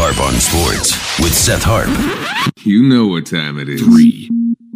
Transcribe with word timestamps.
Harp 0.00 0.20
on 0.20 0.34
Sports 0.38 0.92
with 1.18 1.34
Seth 1.34 1.64
Harp. 1.64 1.88
You 2.64 2.84
know 2.84 3.08
what 3.08 3.26
time 3.26 3.58
it 3.58 3.68
is. 3.68 3.82
Three, 3.82 4.30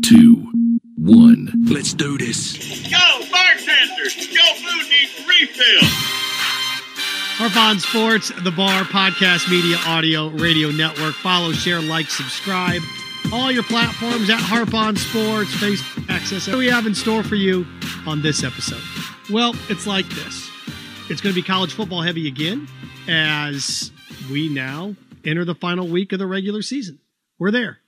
two, 0.04 0.50
one. 0.96 1.48
Let's 1.71 1.95
do 1.95 2.18
this. 2.18 2.58
Yo, 2.91 2.98
bartender, 3.30 4.03
your 4.03 4.54
food 4.58 4.90
needs 4.90 5.24
refill. 5.24 5.88
Harp 7.38 7.56
on 7.56 7.79
Sports, 7.79 8.32
the 8.43 8.50
Bar 8.50 8.82
Podcast 8.82 9.48
Media 9.48 9.77
Audio 9.87 10.30
Radio 10.30 10.72
Network. 10.72 11.15
Follow, 11.15 11.53
share, 11.53 11.81
like, 11.81 12.11
subscribe. 12.11 12.83
All 13.33 13.53
your 13.53 13.63
platforms 13.63 14.29
at 14.29 14.41
Harp 14.41 14.75
on 14.75 14.97
Sports, 14.97 15.54
Facebook 15.54 16.11
access. 16.11 16.48
What 16.48 16.55
do 16.55 16.59
we 16.59 16.66
have 16.66 16.84
in 16.84 16.97
store 16.97 17.23
for 17.23 17.37
you 17.37 17.65
on 18.09 18.23
this 18.23 18.43
episode? 18.43 18.83
Well, 19.30 19.55
it's 19.69 19.87
like 19.87 20.09
this. 20.09 20.51
It's 21.09 21.20
going 21.20 21.33
to 21.33 21.41
be 21.41 21.47
college 21.47 21.75
football 21.75 22.02
heavy 22.02 22.27
again 22.27 22.66
as 23.07 23.93
we 24.29 24.48
now 24.48 24.97
enter 25.25 25.45
the 25.45 25.55
final 25.55 25.89
week 25.89 26.12
of 26.12 26.19
the 26.19 26.27
regular 26.27 26.62
season. 26.62 26.99
We're 27.39 27.51
there. 27.51 27.79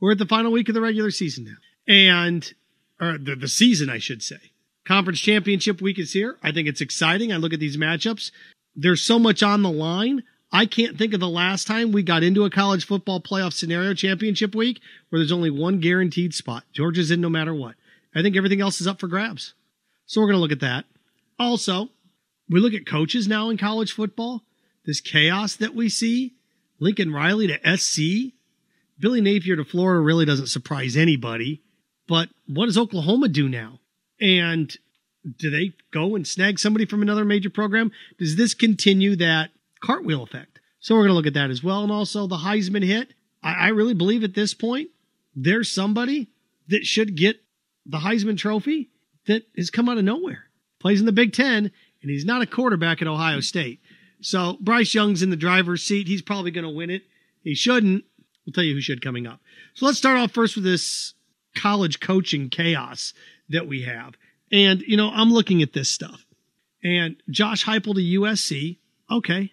We're 0.00 0.12
at 0.12 0.18
the 0.18 0.26
final 0.26 0.52
week 0.52 0.68
of 0.68 0.74
the 0.74 0.80
regular 0.80 1.10
season 1.10 1.44
now. 1.44 1.92
And, 1.92 2.52
or 3.00 3.18
the, 3.18 3.36
the 3.36 3.48
season, 3.48 3.90
I 3.90 3.98
should 3.98 4.22
say. 4.22 4.38
Conference 4.86 5.20
championship 5.20 5.80
week 5.80 5.98
is 5.98 6.12
here. 6.12 6.38
I 6.42 6.52
think 6.52 6.68
it's 6.68 6.80
exciting. 6.80 7.32
I 7.32 7.36
look 7.36 7.52
at 7.52 7.60
these 7.60 7.76
matchups. 7.76 8.30
There's 8.74 9.02
so 9.02 9.18
much 9.18 9.42
on 9.42 9.62
the 9.62 9.70
line. 9.70 10.22
I 10.50 10.64
can't 10.64 10.96
think 10.96 11.12
of 11.12 11.20
the 11.20 11.28
last 11.28 11.66
time 11.66 11.92
we 11.92 12.02
got 12.02 12.22
into 12.22 12.44
a 12.44 12.50
college 12.50 12.86
football 12.86 13.20
playoff 13.20 13.52
scenario 13.52 13.92
championship 13.92 14.54
week 14.54 14.80
where 15.08 15.18
there's 15.18 15.32
only 15.32 15.50
one 15.50 15.80
guaranteed 15.80 16.32
spot. 16.32 16.64
Georgia's 16.72 17.10
in 17.10 17.20
no 17.20 17.28
matter 17.28 17.54
what. 17.54 17.74
I 18.14 18.22
think 18.22 18.36
everything 18.36 18.60
else 18.60 18.80
is 18.80 18.86
up 18.86 18.98
for 18.98 19.08
grabs. 19.08 19.52
So 20.06 20.20
we're 20.20 20.28
going 20.28 20.36
to 20.36 20.40
look 20.40 20.52
at 20.52 20.60
that. 20.60 20.86
Also, 21.38 21.90
we 22.48 22.60
look 22.60 22.72
at 22.72 22.86
coaches 22.86 23.28
now 23.28 23.50
in 23.50 23.58
college 23.58 23.92
football. 23.92 24.42
This 24.86 25.02
chaos 25.02 25.54
that 25.56 25.74
we 25.74 25.90
see. 25.90 26.34
Lincoln 26.80 27.12
Riley 27.12 27.48
to 27.48 27.76
SC. 27.76 28.34
Billy 28.98 29.20
Napier 29.20 29.56
to 29.56 29.64
Florida 29.64 30.00
really 30.00 30.24
doesn't 30.24 30.48
surprise 30.48 30.96
anybody. 30.96 31.62
But 32.06 32.28
what 32.46 32.66
does 32.66 32.78
Oklahoma 32.78 33.28
do 33.28 33.48
now? 33.48 33.80
And 34.20 34.74
do 35.38 35.50
they 35.50 35.74
go 35.92 36.16
and 36.16 36.26
snag 36.26 36.58
somebody 36.58 36.86
from 36.86 37.02
another 37.02 37.24
major 37.24 37.50
program? 37.50 37.92
Does 38.18 38.36
this 38.36 38.54
continue 38.54 39.16
that 39.16 39.50
cartwheel 39.80 40.22
effect? 40.22 40.60
So 40.80 40.94
we're 40.94 41.02
going 41.02 41.10
to 41.10 41.14
look 41.14 41.26
at 41.26 41.34
that 41.34 41.50
as 41.50 41.62
well. 41.62 41.82
And 41.82 41.92
also 41.92 42.26
the 42.26 42.36
Heisman 42.36 42.84
hit. 42.84 43.14
I, 43.42 43.54
I 43.54 43.68
really 43.68 43.94
believe 43.94 44.24
at 44.24 44.34
this 44.34 44.54
point, 44.54 44.88
there's 45.34 45.70
somebody 45.70 46.28
that 46.68 46.84
should 46.84 47.16
get 47.16 47.40
the 47.86 47.98
Heisman 47.98 48.38
Trophy 48.38 48.90
that 49.26 49.44
has 49.56 49.70
come 49.70 49.88
out 49.88 49.98
of 49.98 50.04
nowhere. 50.04 50.44
Plays 50.80 51.00
in 51.00 51.06
the 51.06 51.12
Big 51.12 51.32
Ten, 51.32 51.70
and 52.02 52.10
he's 52.10 52.24
not 52.24 52.42
a 52.42 52.46
quarterback 52.46 53.02
at 53.02 53.08
Ohio 53.08 53.40
State. 53.40 53.80
So 54.20 54.56
Bryce 54.60 54.94
Young's 54.94 55.22
in 55.22 55.30
the 55.30 55.36
driver's 55.36 55.82
seat. 55.82 56.08
He's 56.08 56.22
probably 56.22 56.50
going 56.50 56.64
to 56.64 56.70
win 56.70 56.90
it. 56.90 57.02
He 57.42 57.54
shouldn't. 57.54 58.04
We'll 58.44 58.52
tell 58.52 58.64
you 58.64 58.74
who 58.74 58.80
should 58.80 59.02
coming 59.02 59.26
up. 59.26 59.40
So 59.74 59.86
let's 59.86 59.98
start 59.98 60.18
off 60.18 60.32
first 60.32 60.54
with 60.54 60.64
this 60.64 61.14
college 61.54 62.00
coaching 62.00 62.48
chaos 62.48 63.12
that 63.48 63.66
we 63.66 63.82
have. 63.82 64.14
And, 64.50 64.80
you 64.82 64.96
know, 64.96 65.10
I'm 65.10 65.32
looking 65.32 65.62
at 65.62 65.72
this 65.72 65.88
stuff. 65.88 66.24
And 66.82 67.16
Josh 67.28 67.64
Heupel 67.64 67.94
to 67.94 68.20
USC, 68.20 68.78
okay. 69.10 69.52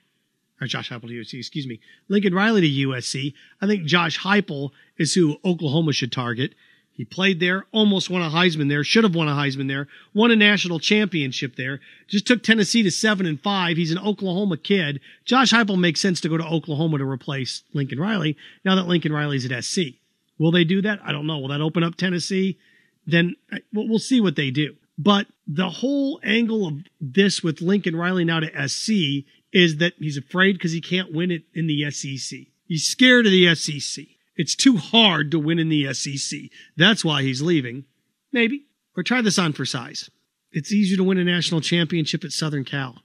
Or 0.62 0.68
Josh 0.68 0.90
Heupel 0.90 1.08
to 1.08 1.14
USC, 1.14 1.40
excuse 1.40 1.68
me. 1.68 1.80
Lincoln 2.08 2.34
Riley 2.34 2.62
to 2.62 2.88
USC. 2.88 3.34
I 3.62 3.68
think 3.68 3.86
Josh 3.86 4.20
Heupel 4.20 4.72
is 4.98 5.14
who 5.14 5.38
Oklahoma 5.44 5.94
should 5.94 6.12
target. 6.12 6.56
He 6.96 7.04
played 7.04 7.42
there, 7.42 7.66
almost 7.74 8.10
won 8.10 8.22
a 8.22 8.30
Heisman 8.30 8.70
there, 8.70 8.84
should 8.84 9.04
have 9.04 9.16
won 9.16 9.28
a 9.28 9.34
Heisman 9.34 9.68
there, 9.68 9.90
won 10.14 10.32
a 10.32 10.36
national 10.36 10.80
championship 10.80 11.58
there, 11.58 11.82
just 12.08 12.26
took 12.26 12.42
Tennessee 12.42 12.84
to 12.84 12.92
seven 12.92 13.26
and 13.26 13.40
five. 13.42 13.76
He's 13.76 13.92
an 13.92 14.00
Oklahoma 14.00 14.56
kid. 14.56 15.02
Josh 15.26 15.52
Heupel 15.52 15.78
makes 15.78 16.00
sense 16.00 16.22
to 16.22 16.30
go 16.30 16.38
to 16.38 16.46
Oklahoma 16.46 17.00
to 17.00 17.06
replace 17.06 17.64
Lincoln 17.74 18.00
Riley 18.00 18.38
now 18.64 18.76
that 18.76 18.88
Lincoln 18.88 19.12
Riley's 19.12 19.50
at 19.50 19.64
SC. 19.64 19.96
Will 20.38 20.52
they 20.52 20.64
do 20.64 20.82
that? 20.84 21.00
I 21.04 21.12
don't 21.12 21.28
know. 21.28 21.40
Will 21.40 21.50
that 21.50 21.62
open 21.62 21.84
up 21.84 21.96
Tennessee? 21.96 22.58
Then 23.06 23.36
we'll 23.74 24.00
see 24.00 24.22
what 24.22 24.38
they 24.38 24.50
do. 24.50 24.76
But 24.98 25.28
the 25.46 25.70
whole 25.70 26.22
angle 26.24 26.66
of 26.66 26.76
this 27.02 27.44
with 27.44 27.62
Lincoln 27.62 27.98
Riley 27.98 28.24
now 28.24 28.40
to 28.40 28.70
SC 28.70 29.26
is 29.52 29.78
that 29.78 29.94
he's 30.00 30.18
afraid 30.18 30.54
because 30.54 30.72
he 30.72 30.82
can't 30.82 31.14
win 31.14 31.32
it 31.32 31.44
in 31.54 31.68
the 31.68 31.92
SEC. 31.92 32.40
He's 32.68 32.86
scared 32.86 33.26
of 33.26 33.34
the 33.34 33.54
SEC. 33.54 34.06
It's 34.36 34.56
too 34.56 34.78
hard 34.78 35.32
to 35.32 35.40
win 35.40 35.60
in 35.60 35.70
the 35.70 35.94
SEC. 35.94 36.40
That's 36.76 37.06
why 37.06 37.24
he's 37.24 37.42
leaving. 37.42 37.86
Maybe. 38.32 38.66
Or 38.98 39.04
try 39.04 39.22
this 39.22 39.40
on 39.40 39.54
for 39.54 39.66
size. 39.66 40.10
It's 40.52 40.72
easier 40.72 40.98
to 40.98 41.04
win 41.04 41.18
a 41.18 41.24
national 41.24 41.62
championship 41.62 42.24
at 42.24 42.32
Southern 42.32 42.66
Cal. 42.66 43.04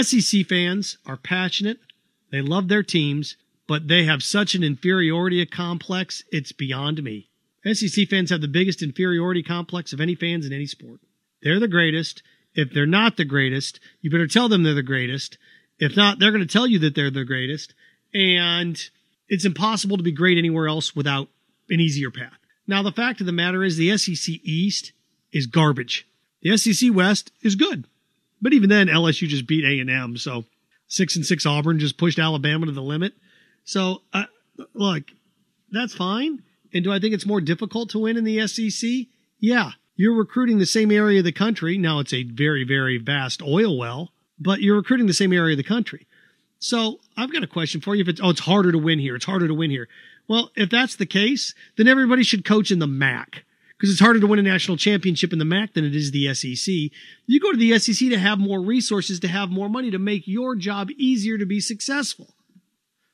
SEC 0.00 0.46
fans 0.46 0.98
are 1.06 1.16
passionate. 1.16 1.78
They 2.30 2.42
love 2.42 2.68
their 2.68 2.82
teams, 2.82 3.36
but 3.66 3.88
they 3.88 4.04
have 4.04 4.22
such 4.22 4.54
an 4.54 4.62
inferiority 4.62 5.44
complex, 5.46 6.22
it's 6.30 6.52
beyond 6.52 7.02
me. 7.02 7.30
SEC 7.72 8.08
fans 8.08 8.30
have 8.30 8.40
the 8.40 8.48
biggest 8.48 8.82
inferiority 8.82 9.42
complex 9.42 9.92
of 9.92 10.00
any 10.00 10.14
fans 10.14 10.46
in 10.46 10.52
any 10.52 10.66
sport. 10.66 11.00
They're 11.42 11.60
the 11.60 11.68
greatest. 11.68 12.22
If 12.54 12.72
they're 12.72 12.86
not 12.86 13.16
the 13.16 13.24
greatest, 13.24 13.80
you 14.00 14.10
better 14.10 14.26
tell 14.26 14.48
them 14.48 14.62
they're 14.62 14.74
the 14.74 14.82
greatest. 14.82 15.38
If 15.78 15.96
not, 15.96 16.18
they're 16.18 16.30
going 16.30 16.46
to 16.46 16.52
tell 16.52 16.66
you 16.66 16.78
that 16.80 16.94
they're 16.94 17.10
the 17.10 17.24
greatest. 17.24 17.74
And 18.14 18.78
it's 19.28 19.44
impossible 19.44 19.96
to 19.96 20.02
be 20.02 20.12
great 20.12 20.38
anywhere 20.38 20.68
else 20.68 20.94
without 20.94 21.28
an 21.68 21.80
easier 21.80 22.10
path. 22.10 22.38
Now, 22.66 22.82
the 22.82 22.92
fact 22.92 23.20
of 23.20 23.26
the 23.26 23.32
matter 23.32 23.62
is 23.62 23.76
the 23.76 23.96
SEC 23.96 24.36
East 24.42 24.92
is 25.32 25.46
garbage. 25.46 26.06
The 26.42 26.56
SEC 26.56 26.94
West 26.94 27.32
is 27.42 27.54
good. 27.54 27.86
But 28.40 28.52
even 28.52 28.68
then, 28.68 28.88
LSU 28.88 29.28
just 29.28 29.46
beat 29.46 29.64
A&M. 29.64 30.16
So 30.16 30.44
six 30.88 31.16
and 31.16 31.24
six 31.24 31.46
Auburn 31.46 31.78
just 31.78 31.98
pushed 31.98 32.18
Alabama 32.18 32.66
to 32.66 32.72
the 32.72 32.82
limit. 32.82 33.14
So 33.64 34.02
uh, 34.12 34.24
look, 34.74 35.04
that's 35.70 35.94
fine. 35.94 36.42
And 36.72 36.84
do 36.84 36.92
I 36.92 36.98
think 36.98 37.14
it's 37.14 37.26
more 37.26 37.40
difficult 37.40 37.90
to 37.90 37.98
win 37.98 38.16
in 38.16 38.24
the 38.24 38.46
SEC? 38.46 39.06
Yeah. 39.40 39.72
You're 39.96 40.14
recruiting 40.14 40.58
the 40.58 40.66
same 40.66 40.92
area 40.92 41.20
of 41.20 41.24
the 41.24 41.32
country. 41.32 41.78
Now 41.78 42.00
it's 42.00 42.12
a 42.12 42.22
very, 42.22 42.64
very 42.64 42.98
vast 42.98 43.40
oil 43.42 43.78
well, 43.78 44.12
but 44.38 44.60
you're 44.60 44.76
recruiting 44.76 45.06
the 45.06 45.14
same 45.14 45.32
area 45.32 45.54
of 45.54 45.58
the 45.58 45.62
country. 45.62 46.06
So 46.58 47.00
I've 47.16 47.32
got 47.32 47.42
a 47.42 47.48
question 47.48 47.80
for 47.80 47.94
you. 47.94 48.02
If 48.02 48.08
it's 48.08 48.20
oh, 48.22 48.30
it's 48.30 48.40
harder 48.40 48.72
to 48.72 48.78
win 48.78 48.98
here. 48.98 49.16
It's 49.16 49.24
harder 49.24 49.46
to 49.46 49.54
win 49.54 49.70
here. 49.70 49.88
Well, 50.28 50.50
if 50.56 50.70
that's 50.70 50.96
the 50.96 51.06
case, 51.06 51.54
then 51.76 51.86
everybody 51.86 52.22
should 52.22 52.44
coach 52.44 52.70
in 52.70 52.78
the 52.78 52.86
MAC 52.86 53.44
because 53.76 53.90
it's 53.90 54.00
harder 54.00 54.20
to 54.20 54.26
win 54.26 54.38
a 54.38 54.42
national 54.42 54.76
championship 54.76 55.32
in 55.32 55.38
the 55.38 55.44
MAC 55.44 55.74
than 55.74 55.84
it 55.84 55.94
is 55.94 56.10
the 56.10 56.32
SEC. 56.34 56.74
You 57.26 57.40
go 57.40 57.52
to 57.52 57.58
the 57.58 57.78
SEC 57.78 58.08
to 58.08 58.18
have 58.18 58.38
more 58.38 58.60
resources, 58.60 59.20
to 59.20 59.28
have 59.28 59.50
more 59.50 59.68
money, 59.68 59.90
to 59.90 59.98
make 59.98 60.26
your 60.26 60.56
job 60.56 60.88
easier 60.96 61.38
to 61.38 61.46
be 61.46 61.60
successful. 61.60 62.28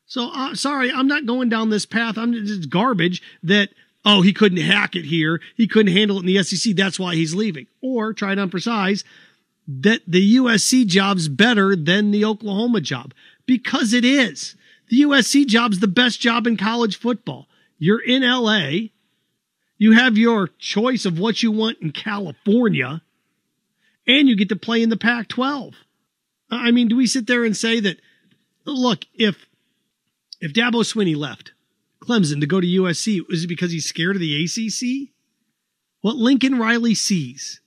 So 0.07 0.31
uh, 0.33 0.55
sorry, 0.55 0.93
I'm 0.93 1.09
not 1.09 1.27
going 1.27 1.49
down 1.49 1.71
this 1.71 1.87
path. 1.87 2.17
I'm 2.17 2.33
just 2.33 2.71
garbage 2.71 3.23
that 3.43 3.71
oh 4.05 4.23
he 4.23 4.33
couldn't 4.33 4.59
hack 4.59 4.95
it 4.95 5.05
here, 5.05 5.41
he 5.57 5.67
couldn't 5.67 5.93
handle 5.93 6.19
it 6.19 6.21
in 6.21 6.27
the 6.27 6.43
SEC. 6.43 6.77
That's 6.77 6.99
why 6.99 7.15
he's 7.15 7.35
leaving. 7.35 7.67
Or 7.81 8.13
try 8.13 8.35
to 8.35 8.47
precise 8.47 9.05
that 9.69 10.03
the 10.07 10.37
USC 10.37 10.87
job's 10.87 11.29
better 11.29 11.77
than 11.77 12.11
the 12.11 12.25
Oklahoma 12.25 12.81
job 12.81 13.15
because 13.47 13.93
it 13.93 14.05
is. 14.05 14.57
The 14.89 15.03
USC 15.03 15.47
job's 15.47 15.81
the 15.81 15.89
best 15.89 16.21
job 16.21 16.47
in 16.47 16.57
college 16.57 16.99
football. 16.99 17.49
You're 17.79 18.03
in 18.03 18.23
LA. 18.23 18.89
You 19.79 19.93
have 19.93 20.17
your 20.17 20.49
choice 20.59 21.05
of 21.05 21.19
what 21.19 21.43
you 21.43 21.51
want 21.51 21.79
in 21.81 21.91
California, 21.91 23.03
and 24.07 24.29
you 24.29 24.37
get 24.37 24.49
to 24.51 24.57
play 24.57 24.83
in 24.83 24.91
the 24.91 24.97
Pac 24.97 25.29
12. 25.29 25.75
I 26.51 26.71
mean, 26.71 26.89
do 26.89 26.97
we 26.97 27.07
sit 27.07 27.27
there 27.27 27.45
and 27.45 27.57
say 27.57 27.81
that, 27.81 27.97
look, 28.65 29.05
if 29.15 29.47
if 30.41 30.53
Dabo 30.53 30.85
Swinney 30.85 31.17
left 31.17 31.53
Clemson 32.01 32.41
to 32.41 32.47
go 32.47 32.61
to 32.61 32.67
USC, 32.67 33.21
is 33.31 33.45
it 33.45 33.49
because 33.49 33.73
he's 33.73 33.87
scared 33.87 34.17
of 34.17 34.21
the 34.21 34.45
ACC? 34.45 35.13
What 36.01 36.17
Lincoln 36.17 36.59
Riley 36.59 36.95
sees 36.95 37.61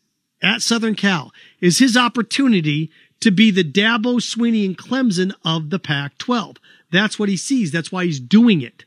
at 0.43 0.61
Southern 0.61 0.95
Cal 0.95 1.31
is 1.61 1.79
his 1.79 1.97
opportunity 1.97 2.91
to 3.25 3.31
be 3.31 3.49
the 3.49 3.63
Dabo 3.63 4.21
Swinney, 4.21 4.65
and 4.65 4.77
Clemson 4.77 5.33
of 5.43 5.71
the 5.71 5.79
Pac 5.79 6.17
12. 6.19 6.57
That's 6.91 7.17
what 7.17 7.27
he 7.27 7.35
sees. 7.35 7.71
That's 7.71 7.91
why 7.91 8.05
he's 8.05 8.19
doing 8.19 8.61
it. 8.61 8.85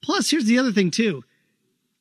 Plus, 0.00 0.30
here's 0.30 0.44
the 0.44 0.60
other 0.60 0.70
thing, 0.70 0.92
too. 0.92 1.24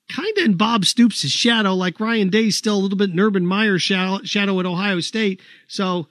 Kind 0.07 0.37
of 0.37 0.45
in 0.45 0.53
Bob 0.55 0.85
Stoops' 0.85 1.27
shadow, 1.29 1.73
like 1.73 1.99
Ryan 1.99 2.29
Day's 2.29 2.57
still 2.57 2.75
a 2.75 2.79
little 2.79 2.97
bit 2.97 3.09
in 3.09 3.19
Urban 3.19 3.45
Meyer's 3.45 3.81
shadow, 3.81 4.19
at 4.59 4.65
Ohio 4.65 4.99
State. 4.99 5.41
So 5.67 6.07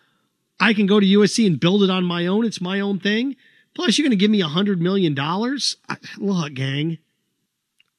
I 0.58 0.74
can 0.74 0.86
go 0.86 0.98
to 0.98 1.06
USC 1.06 1.46
and 1.46 1.60
build 1.60 1.84
it 1.84 1.90
on 1.90 2.04
my 2.04 2.26
own. 2.26 2.44
It's 2.44 2.60
my 2.60 2.80
own 2.80 2.98
thing. 2.98 3.36
Plus, 3.74 3.96
you're 3.96 4.04
going 4.04 4.10
to 4.10 4.16
give 4.16 4.32
me 4.32 4.42
a 4.42 4.46
$100 4.46 4.78
million? 4.78 5.14
Look, 6.18 6.54
gang. 6.54 6.98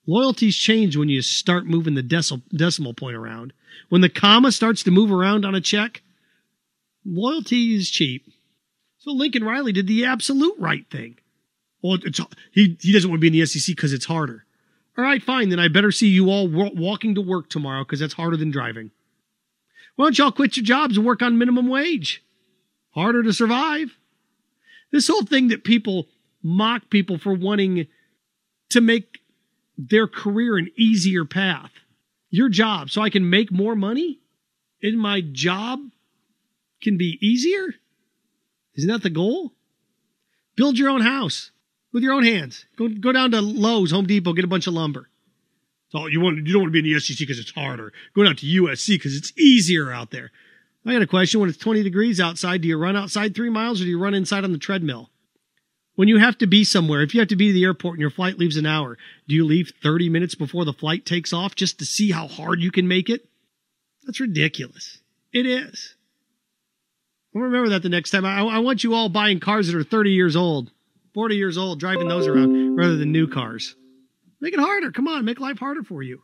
Loyalties 0.05 0.57
change 0.57 0.97
when 0.97 1.07
you 1.07 1.21
start 1.21 1.65
moving 1.65 1.95
the 1.95 2.03
decimal 2.03 2.93
point 2.93 3.15
around. 3.15 3.53
When 3.87 4.01
the 4.01 4.09
comma 4.09 4.51
starts 4.51 4.83
to 4.83 4.91
move 4.91 5.13
around 5.13 5.45
on 5.45 5.55
a 5.55 5.61
check, 5.61 6.01
loyalty 7.05 7.75
is 7.75 7.89
cheap. 7.89 8.25
So 8.99 9.11
Lincoln 9.11 9.43
Riley 9.43 9.71
did 9.71 9.87
the 9.87 10.05
absolute 10.05 10.55
right 10.59 10.89
thing. 10.89 11.17
Well, 11.81 11.97
it's, 12.03 12.19
he, 12.51 12.77
he 12.79 12.93
doesn't 12.93 13.09
want 13.09 13.19
to 13.19 13.21
be 13.21 13.27
in 13.27 13.33
the 13.33 13.45
SEC 13.45 13.75
because 13.75 13.93
it's 13.93 14.05
harder. 14.05 14.45
All 14.97 15.03
right, 15.03 15.23
fine. 15.23 15.49
Then 15.49 15.59
I 15.59 15.67
better 15.67 15.91
see 15.91 16.07
you 16.07 16.29
all 16.29 16.47
walking 16.47 17.15
to 17.15 17.21
work 17.21 17.49
tomorrow 17.49 17.83
because 17.83 17.99
that's 17.99 18.13
harder 18.13 18.37
than 18.37 18.51
driving. 18.51 18.91
Why 19.95 20.05
don't 20.05 20.17
y'all 20.17 20.31
quit 20.31 20.57
your 20.57 20.65
jobs 20.65 20.97
and 20.97 21.05
work 21.05 21.21
on 21.21 21.37
minimum 21.37 21.67
wage? 21.67 22.23
Harder 22.91 23.23
to 23.23 23.33
survive. 23.33 23.97
This 24.91 25.07
whole 25.07 25.23
thing 25.23 25.47
that 25.47 25.63
people 25.63 26.07
mock 26.43 26.89
people 26.89 27.17
for 27.17 27.33
wanting 27.33 27.87
to 28.69 28.81
make 28.81 29.19
their 29.77 30.07
career 30.07 30.57
an 30.57 30.69
easier 30.77 31.25
path. 31.25 31.71
Your 32.29 32.49
job, 32.49 32.89
so 32.89 33.01
I 33.01 33.09
can 33.09 33.29
make 33.29 33.51
more 33.51 33.75
money 33.75 34.19
and 34.81 34.99
my 34.99 35.21
job 35.21 35.79
can 36.81 36.97
be 36.97 37.17
easier? 37.21 37.75
Isn't 38.75 38.89
that 38.89 39.03
the 39.03 39.09
goal? 39.09 39.53
Build 40.55 40.77
your 40.77 40.89
own 40.89 41.01
house 41.01 41.51
with 41.91 42.03
your 42.03 42.13
own 42.13 42.23
hands. 42.23 42.65
Go, 42.77 42.87
go 42.87 43.11
down 43.11 43.31
to 43.31 43.41
Lowe's, 43.41 43.91
Home 43.91 44.05
Depot, 44.05 44.33
get 44.33 44.45
a 44.45 44.49
bunch 44.49 44.67
of 44.67 44.73
lumber. 44.73 45.09
So 45.89 46.07
you 46.07 46.21
want 46.21 46.37
you 46.37 46.53
don't 46.53 46.61
want 46.61 46.73
to 46.73 46.81
be 46.81 46.87
in 46.87 46.93
the 46.93 46.99
SEC 46.99 47.17
because 47.19 47.39
it's 47.39 47.51
harder. 47.51 47.91
Go 48.15 48.23
down 48.23 48.37
to 48.37 48.45
USC 48.45 48.95
because 48.95 49.15
it's 49.15 49.37
easier 49.37 49.91
out 49.91 50.11
there. 50.11 50.31
I 50.85 50.93
got 50.93 51.01
a 51.01 51.07
question. 51.07 51.39
When 51.39 51.49
it's 51.49 51.57
20 51.57 51.83
degrees 51.83 52.19
outside, 52.19 52.61
do 52.61 52.67
you 52.67 52.77
run 52.77 52.95
outside 52.95 53.35
three 53.35 53.49
miles 53.49 53.81
or 53.81 53.83
do 53.83 53.89
you 53.89 54.01
run 54.01 54.13
inside 54.13 54.43
on 54.43 54.51
the 54.51 54.57
treadmill? 54.57 55.09
When 55.95 56.07
you 56.07 56.17
have 56.17 56.37
to 56.39 56.47
be 56.47 56.63
somewhere, 56.63 57.01
if 57.01 57.13
you 57.13 57.19
have 57.19 57.27
to 57.29 57.35
be 57.35 57.47
to 57.47 57.53
the 57.53 57.65
airport 57.65 57.95
and 57.95 58.01
your 58.01 58.09
flight 58.09 58.39
leaves 58.39 58.55
an 58.55 58.65
hour, 58.65 58.97
do 59.27 59.35
you 59.35 59.45
leave 59.45 59.73
30 59.83 60.09
minutes 60.09 60.33
before 60.33 60.63
the 60.63 60.73
flight 60.73 61.05
takes 61.05 61.33
off 61.33 61.53
just 61.53 61.79
to 61.79 61.85
see 61.85 62.11
how 62.11 62.27
hard 62.27 62.61
you 62.61 62.71
can 62.71 62.87
make 62.87 63.09
it? 63.09 63.27
That's 64.05 64.21
ridiculous. 64.21 64.99
It 65.33 65.45
is. 65.45 65.95
I'll 67.35 67.41
remember 67.41 67.69
that 67.69 67.83
the 67.83 67.89
next 67.89 68.11
time. 68.11 68.25
I, 68.25 68.41
I 68.41 68.59
want 68.59 68.83
you 68.83 68.93
all 68.93 69.09
buying 69.09 69.39
cars 69.39 69.67
that 69.67 69.75
are 69.75 69.83
30 69.83 70.11
years 70.11 70.35
old, 70.35 70.71
40 71.13 71.35
years 71.35 71.57
old, 71.57 71.79
driving 71.79 72.07
those 72.07 72.27
around 72.27 72.75
rather 72.75 72.97
than 72.97 73.11
new 73.11 73.27
cars. 73.27 73.75
Make 74.41 74.53
it 74.53 74.59
harder. 74.59 74.91
Come 74.91 75.07
on, 75.07 75.23
make 75.23 75.39
life 75.39 75.59
harder 75.59 75.83
for 75.83 76.03
you. 76.03 76.23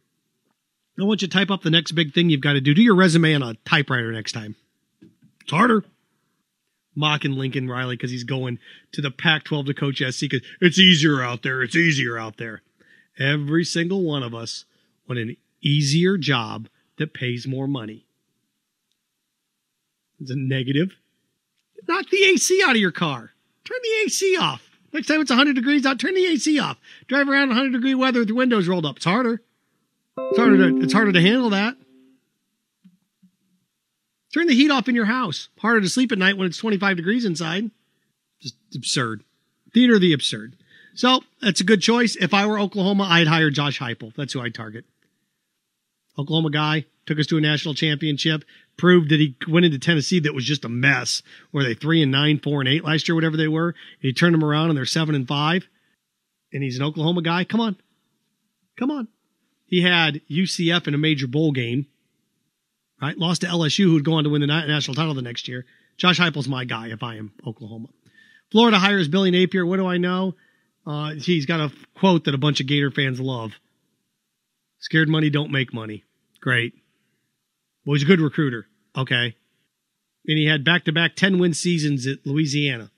I 1.00 1.04
want 1.04 1.21
you 1.21 1.27
to 1.27 1.33
type 1.33 1.51
up 1.51 1.62
the 1.62 1.69
next 1.69 1.92
big 1.92 2.13
thing 2.13 2.30
you've 2.30 2.42
got 2.42 2.54
to 2.54 2.62
do. 2.62 2.74
Do 2.74 2.81
your 2.81 2.95
resume 2.95 3.36
on 3.36 3.44
a 3.44 3.54
typewriter 3.65 4.12
next 4.12 4.31
time. 4.31 4.56
It's 5.42 5.51
harder. 5.51 5.86
Mocking 6.95 7.33
Lincoln 7.33 7.69
Riley 7.69 7.95
because 7.95 8.10
he's 8.10 8.24
going 8.24 8.57
to 8.94 9.01
the 9.01 9.12
Pac 9.12 9.44
12 9.44 9.68
to 9.68 9.74
coach 9.75 9.98
SC 10.00 10.21
because 10.21 10.42
it's 10.60 10.80
easier 10.80 11.21
out 11.21 11.44
there. 11.44 11.62
It's 11.62 11.75
easier 11.75 12.18
out 12.18 12.38
there. 12.38 12.63
Every 13.19 13.63
single 13.63 14.03
one 14.03 14.24
of 14.24 14.33
us 14.33 14.65
want 15.07 15.19
an 15.19 15.38
easier 15.62 16.18
job 16.18 16.68
that 16.98 17.13
pays 17.13 17.45
more 17.45 17.68
money. 17.68 18.06
It's 20.19 20.31
a 20.31 20.36
negative. 20.36 20.92
Knock 21.88 22.10
the 22.10 22.24
AC 22.24 22.62
out 22.66 22.75
of 22.75 22.81
your 22.81 22.92
car. 22.92 23.31
Turn 23.64 23.78
the 23.81 24.06
AC 24.06 24.38
off. 24.38 24.64
Next 24.94 25.08
time 25.08 25.22
it's 25.22 25.30
100 25.30 25.56
degrees 25.56 25.86
out, 25.86 26.00
turn 26.00 26.16
the 26.16 26.25
AC 26.25 26.60
off. 26.60 26.78
Drive 27.08 27.28
around 27.28 27.50
100 27.50 27.72
degree 27.72 27.96
weather 27.96 28.19
with 28.19 28.30
the 28.30 28.34
windows 28.36 28.68
rolled 28.68 28.86
up. 28.86 28.98
It's 28.98 29.06
harder. 29.06 29.42
It's 30.18 30.38
harder 30.38 30.58
to, 30.58 30.81
it's 30.81 30.94
harder 30.94 31.12
to 31.12 31.22
handle 31.22 31.52
that. 31.52 31.75
Turn 34.34 34.48
the 34.48 34.56
heat 34.56 34.72
off 34.72 34.88
in 34.88 34.96
your 34.96 35.06
house. 35.06 35.50
Harder 35.60 35.81
to 35.81 35.90
sleep 35.90 36.12
at 36.12 36.18
night 36.18 36.38
when 36.38 36.48
it's 36.48 36.58
25 36.58 36.98
degrees 36.98 37.25
inside. 37.25 37.70
Just 38.42 38.56
absurd. 38.75 39.24
Theater 39.74 39.96
of 39.96 40.02
the 40.02 40.13
absurd. 40.13 40.56
So 40.96 41.22
that's 41.42 41.62
a 41.62 41.63
good 41.63 41.81
choice. 41.81 42.16
If 42.16 42.34
I 42.34 42.46
were 42.46 42.60
Oklahoma, 42.60 43.04
I'd 43.04 43.28
hire 43.28 43.52
Josh 43.52 43.80
Heupel. 43.80 44.13
That's 44.16 44.34
who 44.34 44.42
I'd 44.42 44.56
target. 44.56 44.86
Oklahoma 46.18 46.50
guy 46.50 46.86
took 47.07 47.19
us 47.19 47.25
to 47.27 47.38
a 47.38 47.42
national 47.42 47.74
championship. 47.74 48.44
Proved 48.77 49.09
that 49.09 49.19
he 49.19 49.36
went 49.48 49.65
into 49.65 49.80
Tennessee 49.80 50.19
that 50.19 50.36
was 50.36 50.45
just 50.45 50.65
a 50.65 50.69
mess. 50.69 51.24
Were 51.51 51.63
they 51.63 51.74
three 51.74 52.04
and 52.04 52.12
nine, 52.12 52.39
four 52.39 52.59
and 52.59 52.69
eight 52.69 52.83
last 52.83 53.07
year, 53.07 53.15
whatever 53.15 53.38
they 53.38 53.48
were? 53.48 53.69
And 53.69 53.75
he 54.01 54.13
turned 54.13 54.36
them 54.36 54.44
around 54.44 54.69
and 54.69 54.77
they're 54.77 54.86
seven 54.86 55.15
and 55.15 55.27
five. 55.27 55.68
And 56.54 56.62
he's 56.62 56.77
an 56.77 56.86
Oklahoma 56.86 57.24
guy. 57.24 57.44
Come 57.44 57.59
on, 57.59 57.75
come 58.77 58.92
on. 58.92 59.07
He 59.65 59.81
had 59.81 60.21
UCF 60.30 60.88
in 60.88 60.94
a 60.94 61.00
major 61.00 61.27
bowl 61.27 61.51
game, 61.51 61.88
right? 63.01 63.18
Lost 63.18 63.42
to 63.42 63.48
LSU, 63.48 63.86
who'd 63.86 64.06
go 64.06 64.13
on 64.13 64.24
to 64.24 64.30
win 64.30 64.42
the 64.42 64.48
national 64.48 64.95
title 64.95 65.13
the 65.13 65.21
next 65.21 65.48
year. 65.48 65.65
Josh 65.98 66.19
Heupel's 66.19 66.48
my 66.48 66.63
guy 66.63 66.89
if 66.89 67.03
I 67.03 67.15
am 67.15 67.33
Oklahoma. 67.45 67.89
Florida 68.51 68.77
hires 68.77 69.07
Billy 69.07 69.31
Napier. 69.31 69.65
What 69.65 69.77
do 69.77 69.88
I 69.88 69.98
know? 69.98 70.36
Uh, 70.86 71.15
he's 71.15 71.45
got 71.45 71.60
a 71.60 71.71
quote 71.95 72.25
that 72.25 72.33
a 72.33 72.38
bunch 72.38 72.62
of 72.62 72.68
Gator 72.68 72.92
fans 72.92 73.19
love. 73.19 73.53
Scared 74.80 75.10
money 75.10 75.30
don't 75.30 75.51
make 75.51 75.74
money. 75.74 76.06
Great. 76.39 76.74
Well, 77.88 77.94
he's 77.94 78.04
a 78.04 78.06
good 78.07 78.19
recruiter. 78.19 78.68
Okay. 78.98 79.34
And 80.28 80.38
he 80.38 80.45
had 80.45 80.66
back 80.66 80.84
to 80.86 80.92
back 80.92 81.16
10 81.16 81.39
win 81.39 81.54
seasons 81.54 82.06
at 82.06 82.25
Louisiana. 82.25 82.92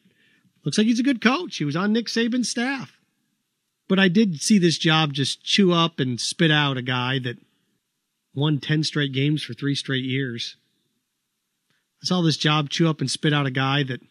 Looks 0.65 0.79
like 0.79 0.87
he's 0.87 0.99
a 0.99 1.03
good 1.03 1.21
coach. 1.21 1.57
He 1.57 1.63
was 1.63 1.75
on 1.75 1.93
Nick 1.93 2.07
Saban's 2.07 2.49
staff. 2.49 2.97
But 3.87 3.99
I 3.99 4.07
did 4.07 4.41
see 4.41 4.57
this 4.57 4.79
job 4.79 5.13
just 5.13 5.43
chew 5.43 5.71
up 5.71 5.99
and 5.99 6.19
spit 6.19 6.49
out 6.49 6.75
a 6.75 6.81
guy 6.81 7.19
that 7.19 7.37
won 8.33 8.59
10 8.59 8.83
straight 8.83 9.13
games 9.13 9.43
for 9.43 9.53
three 9.53 9.75
straight 9.75 10.05
years. 10.05 10.55
I 12.01 12.05
saw 12.07 12.21
this 12.21 12.37
job 12.37 12.71
chew 12.71 12.89
up 12.89 12.99
and 12.99 13.11
spit 13.11 13.31
out 13.31 13.45
a 13.45 13.51
guy 13.51 13.83
that 13.83 14.01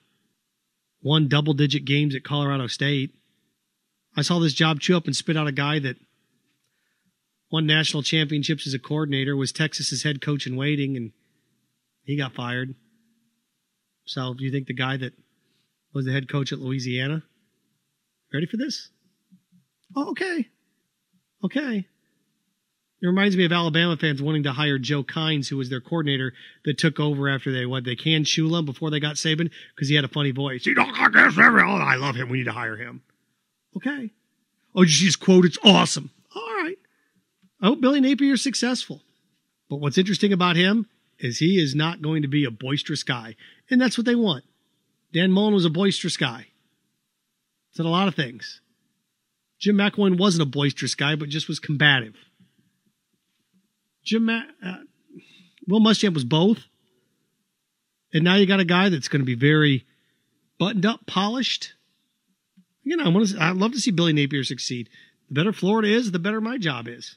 won 1.03 1.27
double 1.27 1.55
digit 1.55 1.87
games 1.87 2.15
at 2.15 2.23
Colorado 2.23 2.69
State. 2.69 3.17
I 4.17 4.23
saw 4.23 4.39
this 4.39 4.55
job 4.55 4.79
chew 4.79 4.97
up 4.97 5.07
and 5.07 5.17
spit 5.17 5.37
out 5.37 5.49
a 5.49 5.53
guy 5.53 5.81
that 5.81 5.97
won 7.51 7.67
national 7.67 8.03
championships 8.03 8.67
as 8.67 8.75
a 8.75 8.79
coordinator, 8.79 9.37
was 9.37 9.53
Texas's 9.53 10.03
head 10.03 10.21
coach 10.21 10.47
in 10.47 10.57
waiting, 10.57 10.97
and 10.97 11.13
he 12.05 12.17
got 12.17 12.35
fired. 12.35 12.75
So, 14.05 14.35
do 14.35 14.45
you 14.45 14.51
think 14.51 14.67
the 14.67 14.75
guy 14.75 14.97
that 14.97 15.13
was 15.93 16.07
the 16.07 16.13
head 16.13 16.31
coach 16.31 16.53
at 16.53 16.59
Louisiana? 16.59 17.23
Ready 18.33 18.47
for 18.47 18.57
this? 18.57 18.91
Oh, 19.97 20.11
okay. 20.11 20.49
Okay. 21.45 21.87
It 23.01 23.07
reminds 23.07 23.37
me 23.37 23.45
of 23.45 23.53
Alabama 23.53 23.97
fans 23.97 24.21
wanting 24.21 24.43
to 24.43 24.53
hire 24.53 24.79
Joe 24.79 25.05
Kines, 25.05 25.49
who 25.49 25.57
was 25.57 25.71
their 25.71 25.81
coordinator 25.81 26.33
that 26.65 26.79
took 26.79 26.99
over 26.99 27.29
after 27.29 27.53
they 27.53 27.65
what 27.65 27.85
they 27.85 27.95
canned 27.95 28.25
Shula 28.25 28.65
before 28.65 28.91
they 28.91 28.99
got 28.99 29.15
Saban 29.15 29.51
because 29.75 29.89
he 29.89 29.95
had 29.95 30.05
a 30.05 30.09
funny 30.09 30.33
voice. 30.33 30.65
He 30.65 30.75
don't 30.75 30.93
like 30.93 31.13
this. 31.13 31.35
Oh, 31.39 31.43
I 31.43 31.95
love 31.95 32.17
him. 32.17 32.29
We 32.29 32.39
need 32.39 32.45
to 32.45 32.53
hire 32.53 32.77
him. 32.77 33.03
Okay. 33.77 34.11
Oh, 34.75 34.83
you 34.83 34.89
just 34.89 35.21
quote. 35.21 35.45
It's 35.45 35.59
awesome. 35.65 36.11
I 37.61 37.67
hope 37.67 37.81
Billy 37.81 38.01
Napier 38.01 38.35
is 38.35 38.43
successful. 38.43 39.03
But 39.69 39.77
what's 39.77 39.99
interesting 39.99 40.33
about 40.33 40.57
him 40.57 40.87
is 41.19 41.39
he 41.39 41.61
is 41.61 41.75
not 41.75 42.01
going 42.03 42.23
to 42.23 42.29
be 42.29 42.45
a 42.45 42.51
boisterous 42.51 43.03
guy, 43.03 43.37
and 43.71 43.81
that's 43.81 43.99
what 43.99 44.07
they 44.07 44.15
want. 44.15 44.45
Dan 45.13 45.33
Mullen 45.33 45.55
was 45.55 45.65
a 45.65 45.71
boisterous 45.71 46.17
guy. 46.17 46.47
Said 47.73 47.87
a 47.87 47.91
lot 47.91 48.09
of 48.09 48.15
things. 48.15 48.61
Jim 49.59 49.77
McElwain 49.77 50.19
wasn't 50.19 50.43
a 50.43 50.51
boisterous 50.51 50.95
guy, 50.95 51.17
but 51.17 51.29
just 51.29 51.49
was 51.49 51.59
combative. 51.59 52.15
Jim 54.05 54.27
Ma- 54.27 54.43
uh, 54.65 54.77
Will 55.67 55.81
Muschamp 55.81 56.15
was 56.15 56.25
both, 56.25 56.61
and 58.13 58.25
now 58.25 58.37
you 58.37 58.47
got 58.47 58.61
a 58.61 58.65
guy 58.65 58.89
that's 58.89 59.09
going 59.09 59.21
to 59.21 59.27
be 59.27 59.35
very 59.35 59.85
buttoned 60.59 60.87
up, 60.87 61.07
polished. 61.07 61.75
Know, 62.85 63.05
I 63.05 63.09
want 63.09 63.29
to. 63.29 63.43
I'd 63.43 63.57
love 63.57 63.73
to 63.73 63.81
see 63.81 63.91
Billy 63.91 64.15
Napier 64.15 64.45
succeed. 64.45 64.89
The 65.29 65.35
better 65.35 65.53
Florida 65.53 65.89
is, 65.89 66.11
the 66.11 66.19
better 66.19 66.41
my 66.41 66.57
job 66.57 66.89
is. 66.89 67.17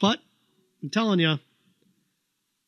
But 0.00 0.18
I'm 0.82 0.90
telling 0.90 1.20
you, 1.20 1.38